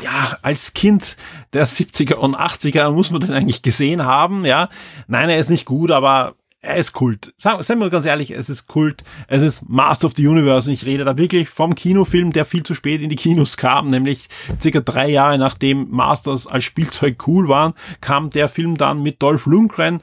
[0.00, 1.16] ja, als Kind
[1.52, 4.68] der 70er und 80er muss man den eigentlich gesehen haben, ja.
[5.06, 7.34] Nein, er ist nicht gut, aber er ist Kult.
[7.38, 9.02] Sagen, wir ganz ehrlich, es ist Kult.
[9.26, 12.62] Es ist Master of the Universe und ich rede da wirklich vom Kinofilm, der viel
[12.62, 14.28] zu spät in die Kinos kam, nämlich
[14.60, 19.46] circa drei Jahre nachdem Masters als Spielzeug cool waren, kam der Film dann mit Dolph
[19.46, 20.02] Lundgren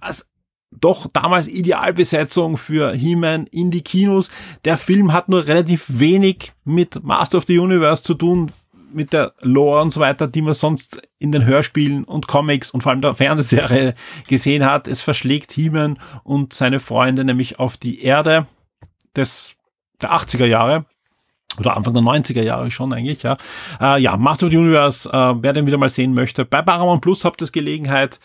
[0.00, 0.29] als
[0.70, 4.30] doch damals Idealbesetzung für He-Man in die Kinos.
[4.64, 8.50] Der Film hat nur relativ wenig mit Master of the Universe zu tun,
[8.92, 12.82] mit der Lore und so weiter, die man sonst in den Hörspielen und Comics und
[12.82, 13.94] vor allem der Fernsehserie
[14.28, 14.88] gesehen hat.
[14.88, 18.46] Es verschlägt He-Man und seine Freunde nämlich auf die Erde
[19.16, 19.56] des,
[20.00, 20.86] der 80er Jahre
[21.58, 23.36] oder Anfang der 90er Jahre schon eigentlich, ja.
[23.80, 27.02] Äh, ja, Master of the Universe, äh, wer den wieder mal sehen möchte, bei Paramount
[27.02, 28.20] Plus habt ihr Gelegenheit,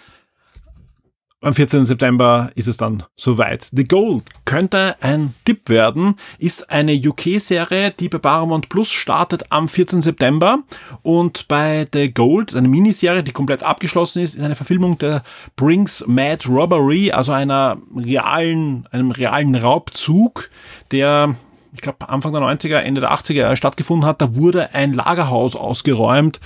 [1.42, 1.86] am 14.
[1.86, 3.70] September ist es dann soweit.
[3.72, 9.68] The Gold könnte ein Tipp werden, ist eine UK-Serie, die bei Paramount Plus startet am
[9.68, 10.02] 14.
[10.02, 10.60] September
[11.04, 15.24] und bei The Gold, eine Miniserie, die komplett abgeschlossen ist, ist eine Verfilmung der
[15.56, 20.50] Brinks Mad Robbery, also einer realen, einem realen Raubzug,
[20.92, 21.36] der
[21.74, 24.22] ich glaube Anfang der 90er, Ende der 80er stattgefunden hat.
[24.22, 26.40] Da wurde ein Lagerhaus ausgeräumt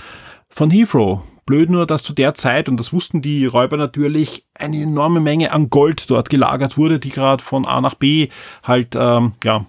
[0.48, 4.80] von Heathrow Blöd nur, dass zu der Zeit, und das wussten die Räuber natürlich, eine
[4.80, 8.28] enorme Menge an Gold dort gelagert wurde, die gerade von A nach B
[8.62, 9.66] halt, ähm, ja,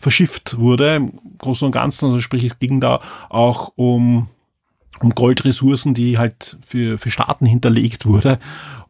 [0.00, 2.06] verschifft wurde, im Großen und Ganzen.
[2.06, 4.28] Also sprich, es ging da auch um,
[5.00, 8.38] um Goldressourcen, die halt für, für Staaten hinterlegt wurde.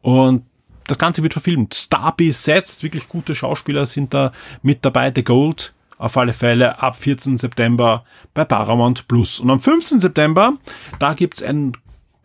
[0.01, 0.45] Und
[0.87, 1.73] das Ganze wird verfilmt.
[1.73, 4.31] Star besetzt, wirklich gute Schauspieler sind da
[4.61, 5.11] mit dabei.
[5.13, 7.37] The Gold auf alle Fälle ab 14.
[7.37, 9.39] September bei Paramount Plus.
[9.39, 10.01] Und am 15.
[10.01, 10.53] September,
[10.97, 11.73] da gibt's ein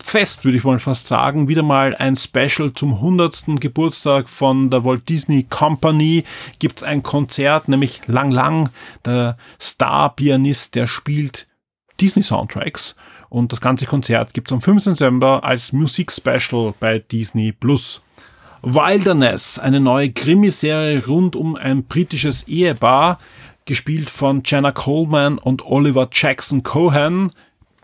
[0.06, 1.48] Fest, würde ich mal fast sagen.
[1.48, 3.58] Wieder mal ein Special zum 100.
[3.58, 6.22] Geburtstag von der Walt Disney Company.
[6.60, 8.70] Gibt's ein Konzert, nämlich Lang Lang,
[9.04, 11.48] der Star-Pianist, der spielt
[12.00, 12.94] Disney-Soundtracks.
[13.30, 14.94] Und das ganze Konzert gibt's am 15.
[14.94, 18.00] September als Musik-Special bei Disney Plus.
[18.62, 23.18] Wilderness, eine neue Krimiserie rund um ein britisches Ehepaar,
[23.64, 27.32] gespielt von Jenna Coleman und Oliver Jackson Cohen,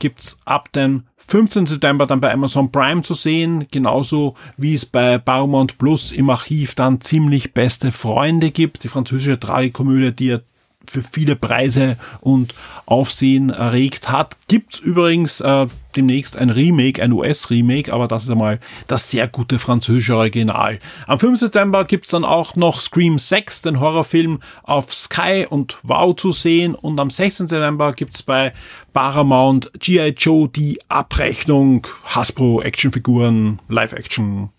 [0.02, 1.66] gibt's ab dem 15.
[1.66, 6.74] September dann bei Amazon Prime zu sehen, genauso wie es bei Paramount Plus im Archiv
[6.74, 10.40] dann ziemlich beste Freunde gibt, die französische Tragikomödie, die ja
[10.88, 12.54] für viele Preise und
[12.86, 14.36] Aufsehen erregt hat.
[14.48, 15.66] Gibt's übrigens äh,
[15.96, 20.78] demnächst ein Remake, ein US-Remake, aber das ist einmal das sehr gute französische Original.
[21.06, 21.38] Am 5.
[21.38, 26.74] September gibt's dann auch noch Scream 6, den Horrorfilm auf Sky und Wow zu sehen
[26.74, 27.48] und am 16.
[27.48, 28.52] September gibt's bei
[28.92, 30.14] Paramount G.I.
[30.16, 34.50] Joe die Abrechnung, Hasbro Actionfiguren, Live-Action,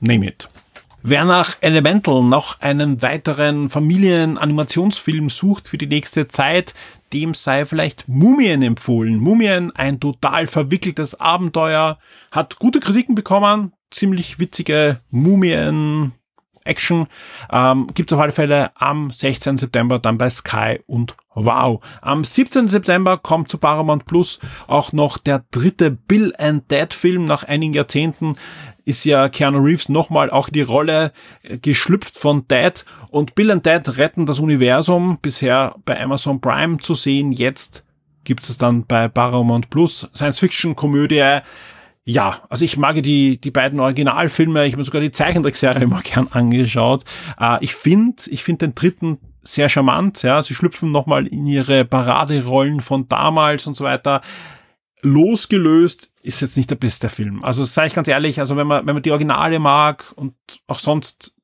[0.00, 0.48] name it.
[1.02, 6.74] Wer nach Elemental noch einen weiteren Familienanimationsfilm sucht für die nächste Zeit,
[7.14, 9.16] dem sei vielleicht Mumien empfohlen.
[9.16, 11.98] Mumien, ein total verwickeltes Abenteuer,
[12.30, 16.12] hat gute Kritiken bekommen, ziemlich witzige Mumien.
[16.64, 17.06] Action
[17.50, 19.58] ähm, gibt es auf alle Fälle am 16.
[19.58, 21.80] September dann bei Sky und Wow.
[22.02, 22.66] Am 17.
[22.66, 27.72] September kommt zu Paramount Plus auch noch der dritte Bill and Dead Film nach einigen
[27.72, 28.36] Jahrzehnten
[28.84, 33.64] ist ja Keanu Reeves nochmal auch die Rolle äh, geschlüpft von Dad und Bill and
[33.64, 37.84] Dad retten das Universum, bisher bei Amazon Prime zu sehen, jetzt
[38.24, 41.40] gibt es dann bei Paramount Plus, Science-Fiction-Komödie,
[42.04, 46.02] ja, also ich mag die, die beiden Originalfilme, ich habe mir sogar die Zeichentrickserie immer
[46.02, 47.04] gern angeschaut.
[47.38, 51.84] Äh, ich finde, ich finde den dritten sehr charmant, ja, sie schlüpfen nochmal in ihre
[51.84, 54.20] Paraderollen von damals und so weiter
[55.02, 57.42] losgelöst ist jetzt nicht der beste Film.
[57.42, 60.34] Also sage ich ganz ehrlich, also wenn man, wenn man die Originale mag und
[60.66, 61.34] auch sonst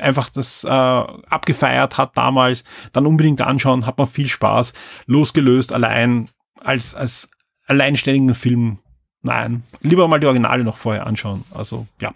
[0.00, 4.72] einfach das äh, abgefeiert hat damals, dann unbedingt anschauen, hat man viel Spaß.
[5.06, 6.28] Losgelöst allein
[6.60, 7.30] als, als
[7.66, 8.78] alleinständigen Film
[9.24, 11.44] Nein, lieber mal die Originale noch vorher anschauen.
[11.52, 12.10] Also ja.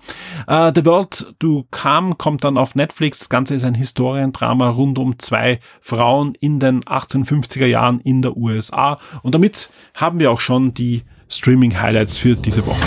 [0.49, 3.21] Uh, The World to Come kommt dann auf Netflix.
[3.21, 8.37] Das Ganze ist ein Historiendrama rund um zwei Frauen in den 1850er Jahren in der
[8.37, 8.99] USA.
[9.23, 12.87] Und damit haben wir auch schon die Streaming-Highlights für diese Woche.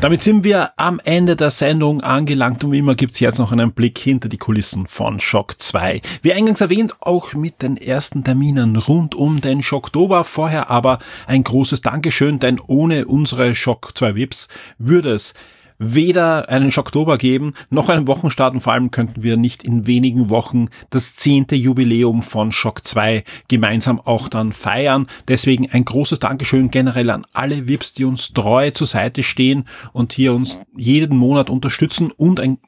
[0.00, 3.72] Damit sind wir am Ende der Sendung angelangt und wie immer gibt's jetzt noch einen
[3.72, 6.00] Blick hinter die Kulissen von Shock 2.
[6.22, 10.24] Wie eingangs erwähnt, auch mit den ersten Terminen rund um den Schocktober.
[10.24, 14.48] Vorher aber ein großes Dankeschön, denn ohne unsere Shock 2 Vips
[14.78, 15.34] würde es
[15.80, 20.28] weder einen Schocktober geben, noch einen Wochenstart und vor allem könnten wir nicht in wenigen
[20.30, 25.06] Wochen das zehnte Jubiläum von Shock 2 gemeinsam auch dann feiern.
[25.26, 30.12] Deswegen ein großes Dankeschön generell an alle VIPs, die uns treu zur Seite stehen und
[30.12, 32.58] hier uns jeden Monat unterstützen und ein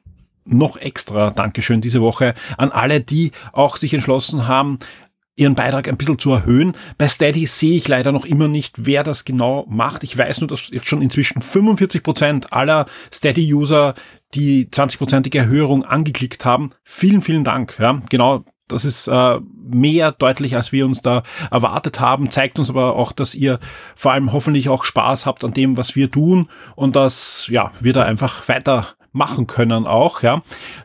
[0.45, 4.79] noch extra Dankeschön diese Woche an alle, die auch sich entschlossen haben,
[5.35, 6.73] ihren Beitrag ein bisschen zu erhöhen.
[6.97, 10.03] Bei Steady sehe ich leider noch immer nicht, wer das genau macht.
[10.03, 13.95] Ich weiß nur, dass jetzt schon inzwischen 45 Prozent aller Steady-User
[14.35, 16.71] die 20-prozentige Erhöhung angeklickt haben.
[16.83, 17.77] Vielen, vielen Dank.
[17.79, 18.45] Ja, genau.
[18.69, 23.11] Das ist äh, mehr deutlich, als wir uns da erwartet haben, zeigt uns aber auch,
[23.11, 23.59] dass ihr
[23.95, 27.91] vor allem hoffentlich auch Spaß habt an dem, was wir tun und dass ja, wir
[27.91, 30.41] da einfach weiter machen können auch, ja.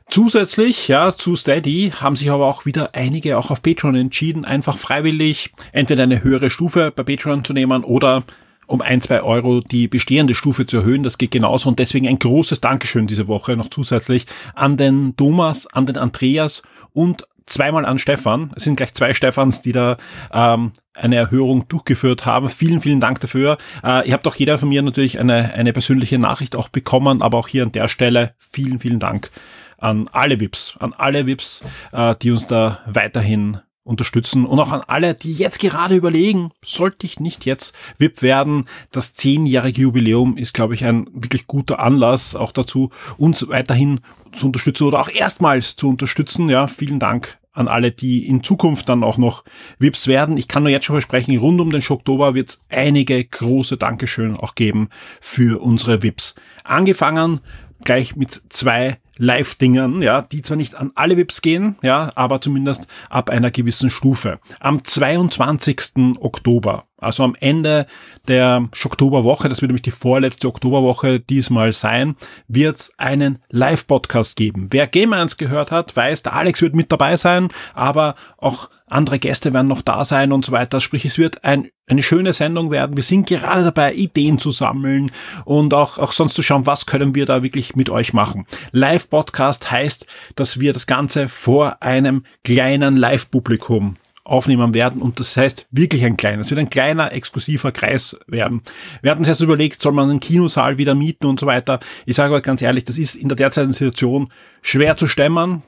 [0.09, 4.77] Zusätzlich, ja, zu Steady haben sich aber auch wieder einige auch auf Patreon entschieden, einfach
[4.77, 8.25] freiwillig entweder eine höhere Stufe bei Patreon zu nehmen oder
[8.67, 11.03] um ein, zwei Euro die bestehende Stufe zu erhöhen.
[11.03, 15.67] Das geht genauso und deswegen ein großes Dankeschön diese Woche noch zusätzlich an den Thomas,
[15.67, 16.63] an den Andreas
[16.93, 18.53] und zweimal an Stefan.
[18.57, 19.97] Es sind gleich zwei Stefans, die da
[20.33, 22.49] ähm, eine Erhöhung durchgeführt haben.
[22.49, 23.59] Vielen, vielen Dank dafür.
[23.85, 27.39] Äh, ihr habt auch jeder von mir natürlich eine, eine persönliche Nachricht auch bekommen, aber
[27.39, 29.31] auch hier an der Stelle vielen, vielen Dank
[29.79, 34.83] an alle VIPs, an alle VIPs, äh, die uns da weiterhin unterstützen und auch an
[34.87, 38.67] alle, die jetzt gerade überlegen, sollte ich nicht jetzt VIP werden?
[38.93, 44.01] Das zehnjährige Jubiläum ist, glaube ich, ein wirklich guter Anlass auch dazu, uns weiterhin
[44.33, 46.51] zu unterstützen oder auch erstmals zu unterstützen.
[46.51, 49.43] Ja, vielen Dank an alle, die in Zukunft dann auch noch
[49.79, 50.37] VIPs werden.
[50.37, 54.37] Ich kann nur jetzt schon versprechen, rund um den Schocktober wird es einige große Dankeschön
[54.37, 56.37] auch geben für unsere VIPs.
[56.63, 57.41] Angefangen
[57.85, 62.87] gleich mit zwei Live-Dingern, ja, die zwar nicht an alle VIPs gehen, ja, aber zumindest
[63.11, 64.39] ab einer gewissen Stufe.
[64.61, 66.17] Am 22.
[66.21, 67.87] Oktober, also am Ende
[68.27, 72.17] der Oktoberwoche, das wird nämlich die vorletzte Oktoberwoche diesmal sein,
[72.49, 74.69] wird es einen Live-Podcast geben.
[74.71, 79.19] Wer Game 1 gehört hat, weiß, der Alex wird mit dabei sein, aber auch andere
[79.19, 80.81] Gäste werden noch da sein und so weiter.
[80.81, 82.97] Sprich, es wird ein, eine schöne Sendung werden.
[82.97, 85.11] Wir sind gerade dabei, Ideen zu sammeln
[85.45, 88.47] und auch, auch sonst zu schauen, was können wir da wirklich mit euch machen.
[88.73, 93.97] Live-Podcast heißt, dass wir das Ganze vor einem kleinen Live-Publikum
[94.29, 98.63] aufnehmen werden und das heißt wirklich ein kleiner, es wird ein kleiner exklusiver Kreis werden.
[99.03, 101.81] Wir hatten uns jetzt überlegt, soll man einen Kinosaal wieder mieten und so weiter.
[102.07, 104.31] Ich sage euch ganz ehrlich, das ist in der derzeitigen Situation
[104.63, 105.63] schwer zu stemmen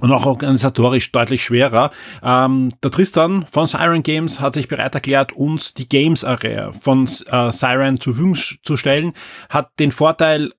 [0.00, 1.90] und auch organisatorisch deutlich schwerer.
[2.22, 7.04] Ähm, der Tristan von Siren Games hat sich bereit erklärt, uns die Games Area von
[7.04, 9.12] äh, Siren zur Verfügung zu stellen.
[9.50, 10.52] Hat den Vorteil,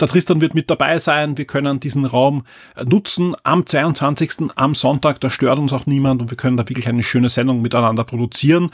[0.00, 1.36] der Tristan wird mit dabei sein.
[1.36, 2.44] Wir können diesen Raum
[2.84, 4.50] nutzen am 22.
[4.56, 5.20] am Sonntag.
[5.20, 8.70] Da stört uns auch niemand und wir können da wirklich eine schöne Sendung miteinander produzieren.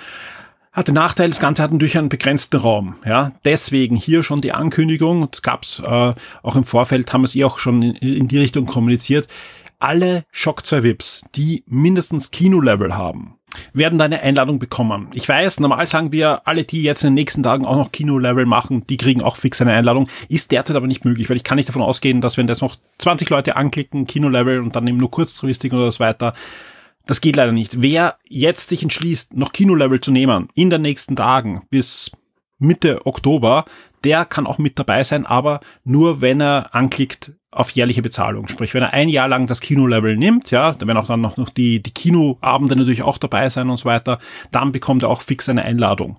[0.73, 2.97] Hat den Nachteil, das Ganze hat natürlich einen begrenzten Raum.
[3.05, 5.29] Ja, deswegen hier schon die Ankündigung.
[5.31, 8.39] Das gab's äh, auch im Vorfeld, haben wir es eh auch schon in, in die
[8.39, 9.29] Richtung kommuniziert
[9.85, 13.35] alle Shock 2 VIPs, die mindestens Kino-Level haben,
[13.73, 15.09] werden deine Einladung bekommen.
[15.15, 18.47] Ich weiß, normal sagen wir, alle, die jetzt in den nächsten Tagen auch noch Kino-Level
[18.47, 20.09] machen, die kriegen auch fix eine Einladung.
[20.29, 22.77] Ist derzeit aber nicht möglich, weil ich kann nicht davon ausgehen, dass wenn das noch
[22.99, 26.35] 20 Leute anklicken, Kino-Level und dann eben nur kurzfristig oder so weiter,
[27.07, 27.83] das geht leider nicht.
[27.83, 32.11] Wer jetzt sich entschließt, noch Kino-Level zu nehmen, in den nächsten Tagen bis
[32.59, 33.65] Mitte Oktober,
[34.05, 38.49] der kann auch mit dabei sein, aber nur wenn er anklickt auf jährliche Bezahlung.
[38.49, 41.51] Sprich, wenn er ein Jahr lang das Kino-Level nimmt, ja, da werden auch dann noch
[41.51, 44.19] die, die Kinoabende natürlich auch dabei sein und so weiter,
[44.51, 46.19] dann bekommt er auch fix eine Einladung.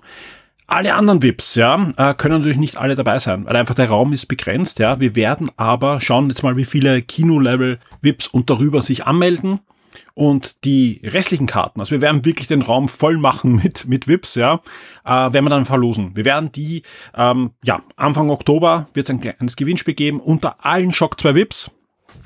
[0.67, 4.13] Alle anderen VIPs, ja, äh, können natürlich nicht alle dabei sein, weil einfach der Raum
[4.13, 4.99] ist begrenzt, ja.
[4.99, 9.59] Wir werden aber schauen jetzt mal, wie viele Kino-Level VIPs und darüber sich anmelden
[10.13, 14.35] und die restlichen Karten, also wir werden wirklich den Raum voll machen mit, mit VIPs,
[14.35, 14.61] ja,
[15.05, 16.15] äh, werden wir dann verlosen.
[16.15, 16.83] Wir werden die,
[17.15, 21.71] ähm, ja, Anfang Oktober wird es ein kleines Gewinnspiel geben unter allen Shock 2 VIPs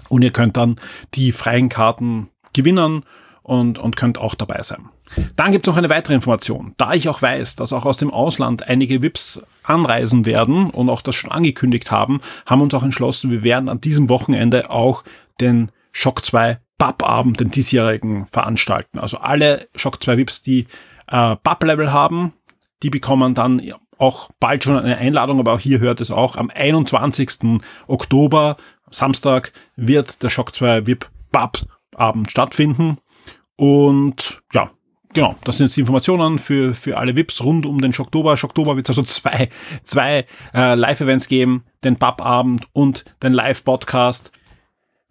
[0.10, 0.80] und ihr könnt dann
[1.14, 3.04] die freien Karten gewinnen
[3.44, 4.90] und, und könnt auch dabei sein.
[5.36, 6.76] Dann gibt es noch eine weitere Information.
[6.78, 11.02] Da ich auch weiß, dass auch aus dem Ausland einige VIPs anreisen werden und auch
[11.02, 15.04] das schon angekündigt haben, haben wir uns auch entschlossen, wir werden an diesem Wochenende auch
[15.42, 18.98] den Shock 2 Pub-Abend, den diesjährigen, veranstalten.
[18.98, 20.66] Also alle Shock 2 VIPs, die
[21.08, 22.34] äh, Pub-Level haben,
[22.82, 23.62] die bekommen dann
[24.00, 26.38] auch bald schon eine Einladung, aber auch hier hört es auch.
[26.38, 27.62] Am 21.
[27.88, 28.58] Oktober,
[28.90, 32.98] Samstag, wird der Shock 2 VIP Pub-Abend stattfinden.
[33.58, 34.72] Und ja,
[35.14, 38.38] genau, das sind jetzt die Informationen für, für alle VIPs rund um den Schocktober.
[38.38, 39.50] Schocktober wird es also zwei,
[39.84, 44.32] zwei äh, Live-Events geben, den Pub-Abend und den Live-Podcast.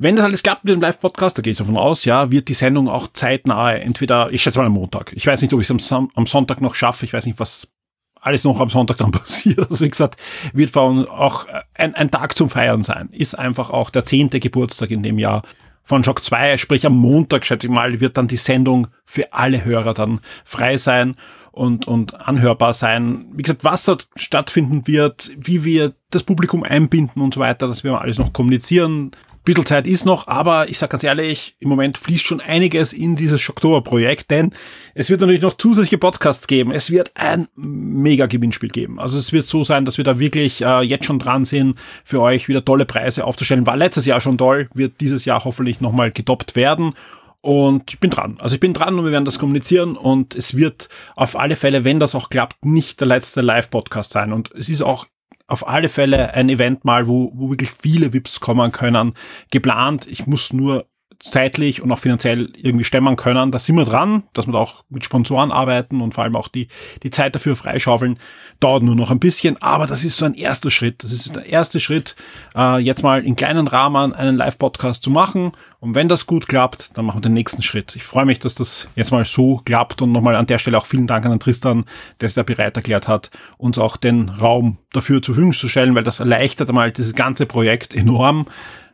[0.01, 2.55] Wenn das alles klappt mit dem Live-Podcast, da gehe ich davon aus, ja, wird die
[2.55, 5.13] Sendung auch zeitnah, entweder, ich schätze mal am Montag.
[5.15, 7.05] Ich weiß nicht, ob ich es am, am Sonntag noch schaffe.
[7.05, 7.73] Ich weiß nicht, was
[8.21, 9.59] alles noch am Sonntag dann passiert.
[9.59, 10.17] Also wie gesagt,
[10.53, 13.09] wird vor auch ein, ein Tag zum Feiern sein.
[13.11, 15.43] Ist einfach auch der zehnte Geburtstag in dem Jahr
[15.83, 19.65] von Shock 2, sprich am Montag, schätze ich mal, wird dann die Sendung für alle
[19.65, 21.17] Hörer dann frei sein
[21.51, 23.25] und, und anhörbar sein.
[23.33, 27.85] Wie gesagt, was dort stattfinden wird, wie wir das Publikum einbinden und so weiter, das
[27.85, 29.13] werden wir alles noch kommunizieren
[29.49, 33.17] bisschen Zeit ist noch, aber ich sage ganz ehrlich, im Moment fließt schon einiges in
[33.17, 34.51] dieses Schocktober-Projekt, denn
[34.95, 36.71] es wird natürlich noch zusätzliche Podcasts geben.
[36.71, 39.01] Es wird ein mega Gewinnspiel geben.
[39.01, 42.21] Also es wird so sein, dass wir da wirklich äh, jetzt schon dran sind, für
[42.21, 43.67] euch wieder tolle Preise aufzustellen.
[43.67, 46.93] War letztes Jahr schon toll, wird dieses Jahr hoffentlich nochmal getoppt werden.
[47.41, 48.37] Und ich bin dran.
[48.41, 51.85] Also ich bin dran und wir werden das kommunizieren und es wird auf alle Fälle,
[51.85, 54.33] wenn das auch klappt, nicht der letzte Live-Podcast sein.
[54.33, 55.07] Und es ist auch
[55.49, 59.15] auf alle Fälle ein Event mal, wo, wo wirklich viele VIPs kommen können,
[59.51, 60.07] geplant.
[60.07, 60.87] Ich muss nur
[61.21, 63.51] zeitlich und auch finanziell irgendwie stemmen können.
[63.51, 66.49] Da sind wir dran, dass wir da auch mit Sponsoren arbeiten und vor allem auch
[66.49, 66.69] die,
[67.03, 68.19] die Zeit dafür freischaufeln.
[68.61, 71.03] Dauert nur noch ein bisschen, aber das ist so ein erster Schritt.
[71.03, 72.15] Das ist der erste Schritt,
[72.57, 75.53] äh, jetzt mal in kleinen Rahmen einen Live-Podcast zu machen.
[75.81, 77.97] Und wenn das gut klappt, dann machen wir den nächsten Schritt.
[77.97, 80.87] Ich freue mich, dass das jetzt mal so klappt und nochmal an der Stelle auch
[80.87, 81.85] vielen Dank an den Tristan,
[82.21, 85.95] der sich da bereit erklärt hat, uns auch den Raum dafür zur Verfügung zu stellen,
[85.95, 88.47] weil das erleichtert einmal dieses ganze Projekt enorm,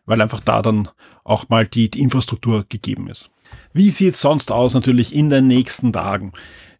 [0.06, 0.88] weil einfach da dann
[1.24, 3.30] auch mal die, die Infrastruktur gegeben ist.
[3.72, 6.32] Wie sieht es sonst aus natürlich in den nächsten Tagen?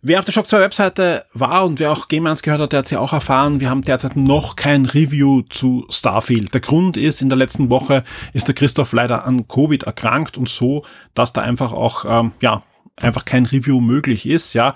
[0.07, 2.81] Wer auf der Shock 2 Webseite war und wer auch Game 1 gehört hat, der
[2.81, 6.53] hat sie auch erfahren, wir haben derzeit noch kein Review zu Starfield.
[6.53, 10.51] Der Grund ist, in der letzten Woche ist der Christoph leider an Covid erkrankt und
[10.51, 10.85] so,
[11.15, 12.63] dass da einfach auch, ähm, ja,
[12.97, 14.75] einfach kein Review möglich ist, ja.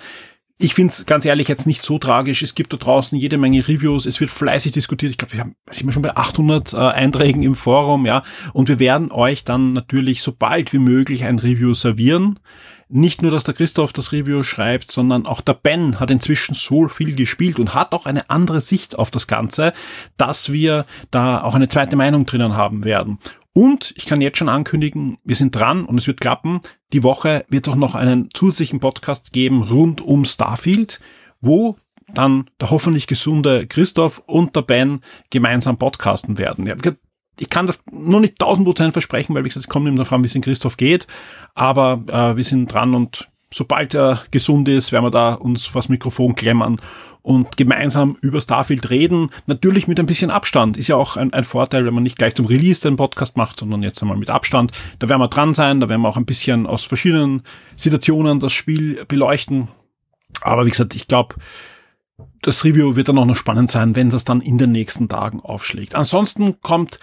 [0.61, 2.43] Ich finde es ganz ehrlich jetzt nicht so tragisch.
[2.43, 4.07] Es gibt da draußen jede Menge Reviews.
[4.07, 5.13] Es wird fleißig diskutiert.
[5.13, 8.25] Ich glaube, wir haben, sind wir schon bei 800 äh, Einträgen im Forum, ja.
[8.53, 12.41] Und wir werden euch dann natürlich so bald wie möglich ein Review servieren.
[12.91, 16.89] Nicht nur, dass der Christoph das Review schreibt, sondern auch der Ben hat inzwischen so
[16.89, 19.75] viel gespielt und hat auch eine andere Sicht auf das Ganze,
[20.17, 23.19] dass wir da auch eine zweite Meinung drinnen haben werden.
[23.53, 26.61] Und ich kann jetzt schon ankündigen, wir sind dran und es wird klappen.
[26.93, 31.01] Die Woche wird es auch noch einen zusätzlichen Podcast geben rund um Starfield,
[31.41, 31.77] wo
[32.15, 36.67] dann der hoffentlich gesunde Christoph und der Ben gemeinsam podcasten werden.
[37.41, 40.23] Ich kann das nur nicht tausend Prozent versprechen, weil wie gesagt, es kommt immer davon,
[40.23, 41.07] wie es in Christoph geht.
[41.55, 45.89] Aber äh, wir sind dran und sobald er gesund ist, werden wir da uns vors
[45.89, 46.81] Mikrofon klemmern
[47.23, 49.31] und gemeinsam über Starfield reden.
[49.47, 50.77] Natürlich mit ein bisschen Abstand.
[50.77, 53.59] Ist ja auch ein, ein, Vorteil, wenn man nicht gleich zum Release den Podcast macht,
[53.61, 54.73] sondern jetzt einmal mit Abstand.
[54.99, 57.43] Da werden wir dran sein, da werden wir auch ein bisschen aus verschiedenen
[57.77, 59.69] Situationen das Spiel beleuchten.
[60.41, 61.37] Aber wie gesagt, ich glaube,
[62.43, 65.41] das Review wird dann auch noch spannend sein, wenn das dann in den nächsten Tagen
[65.41, 65.95] aufschlägt.
[65.95, 66.99] Ansonsten kommt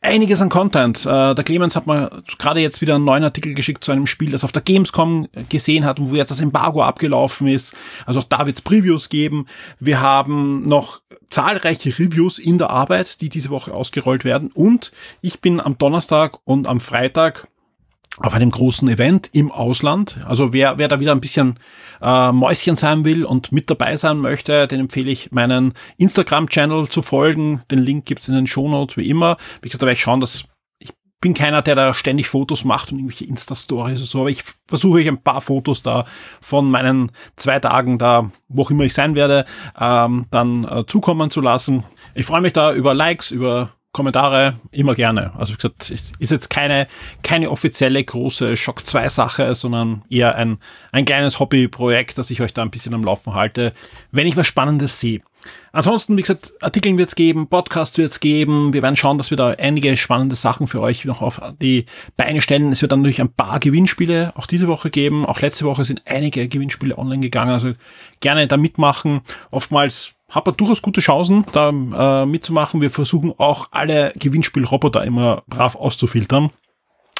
[0.00, 1.04] einiges an Content.
[1.04, 4.30] Äh, der Clemens hat mal gerade jetzt wieder einen neuen Artikel geschickt zu einem Spiel,
[4.30, 7.76] das auf der Gamescom gesehen hat und wo jetzt das Embargo abgelaufen ist.
[8.06, 9.46] Also auch da wird es Previews geben.
[9.78, 14.50] Wir haben noch zahlreiche Reviews in der Arbeit, die diese Woche ausgerollt werden.
[14.52, 17.48] Und ich bin am Donnerstag und am Freitag
[18.22, 20.18] auf einem großen Event im Ausland.
[20.26, 21.58] Also wer, wer da wieder ein bisschen
[22.02, 27.02] äh, Mäuschen sein will und mit dabei sein möchte, den empfehle ich meinen Instagram-Channel zu
[27.02, 27.62] folgen.
[27.70, 29.36] Den Link gibt's in den Shownotes wie immer.
[29.62, 30.44] Wie gesagt, da werde ich schauen, dass
[30.78, 30.92] ich
[31.22, 34.98] bin keiner, der da ständig Fotos macht und irgendwelche Insta-Stories oder so, aber ich versuche
[34.98, 36.06] euch ein paar Fotos da
[36.40, 39.44] von meinen zwei Tagen da, wo auch immer ich sein werde,
[39.78, 41.84] ähm, dann äh, zukommen zu lassen.
[42.14, 45.32] Ich freue mich da über Likes, über Kommentare immer gerne.
[45.36, 46.86] Also wie gesagt, ist jetzt keine,
[47.22, 50.58] keine offizielle große Shock 2 Sache, sondern eher ein,
[50.92, 53.72] ein kleines Hobbyprojekt, das ich euch da ein bisschen am Laufen halte,
[54.12, 55.22] wenn ich was Spannendes sehe.
[55.72, 58.72] Ansonsten, wie gesagt, Artikeln wird es geben, Podcasts wird es geben.
[58.72, 61.86] Wir werden schauen, dass wir da einige spannende Sachen für euch noch auf die
[62.16, 62.72] Beine stellen.
[62.72, 65.24] Es wird dann natürlich ein paar Gewinnspiele auch diese Woche geben.
[65.24, 67.52] Auch letzte Woche sind einige Gewinnspiele online gegangen.
[67.52, 67.72] Also
[68.20, 69.22] gerne da mitmachen.
[69.50, 72.80] Oftmals man durchaus gute Chancen, da äh, mitzumachen.
[72.80, 76.50] Wir versuchen auch alle Gewinnspielroboter immer brav auszufiltern.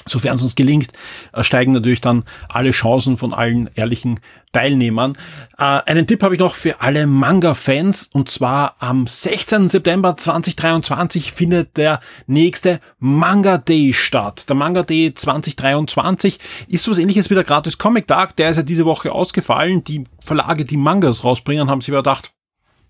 [0.06, 0.92] Sofern es uns gelingt,
[1.34, 4.18] äh, steigen natürlich dann alle Chancen von allen ehrlichen
[4.52, 5.12] Teilnehmern.
[5.58, 9.68] Äh, einen Tipp habe ich noch für alle Manga-Fans und zwar am 16.
[9.68, 14.48] September 2023 findet der nächste Manga Day statt.
[14.48, 16.38] Der Manga Day 2023
[16.68, 18.36] ist so was ähnliches wie der Gratis Comic Tag.
[18.36, 19.84] Der ist ja diese Woche ausgefallen.
[19.84, 22.32] Die Verlage, die Mangas rausbringen, haben sich überdacht,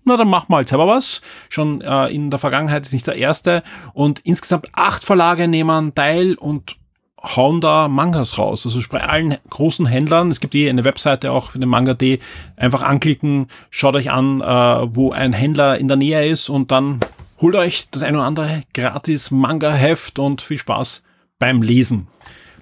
[0.03, 1.21] na dann mach mal selber was.
[1.49, 3.63] Schon äh, in der Vergangenheit ist nicht der erste.
[3.93, 6.75] Und insgesamt acht Verlage nehmen teil und
[7.23, 8.65] hauen da Mangas raus.
[8.65, 12.19] Also bei allen großen Händlern, es gibt eh eine Webseite auch für den Manga.de,
[12.55, 14.45] einfach anklicken, schaut euch an, äh,
[14.95, 16.99] wo ein Händler in der Nähe ist und dann
[17.39, 21.03] holt euch das ein oder andere gratis Manga-Heft und viel Spaß
[21.39, 22.07] beim Lesen.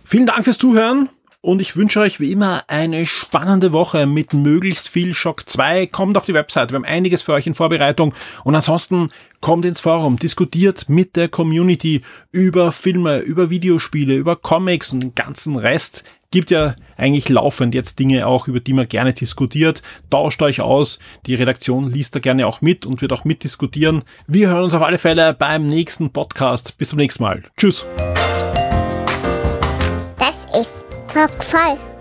[0.04, 1.10] Vielen Dank fürs Zuhören.
[1.42, 5.88] Und ich wünsche euch wie immer eine spannende Woche mit möglichst viel Schock 2.
[5.88, 8.14] Kommt auf die Website, wir haben einiges für euch in Vorbereitung.
[8.44, 9.10] Und ansonsten
[9.40, 15.16] kommt ins Forum, diskutiert mit der Community über Filme, über Videospiele, über Comics und den
[15.16, 16.04] ganzen Rest.
[16.30, 19.82] Gibt ja eigentlich laufend jetzt Dinge auch, über die man gerne diskutiert.
[20.10, 21.00] Tauscht euch aus.
[21.26, 24.04] Die Redaktion liest da gerne auch mit und wird auch mitdiskutieren.
[24.28, 26.78] Wir hören uns auf alle Fälle beim nächsten Podcast.
[26.78, 27.44] Bis zum nächsten Mal.
[27.58, 27.86] Tschüss.
[31.20, 31.99] ださい。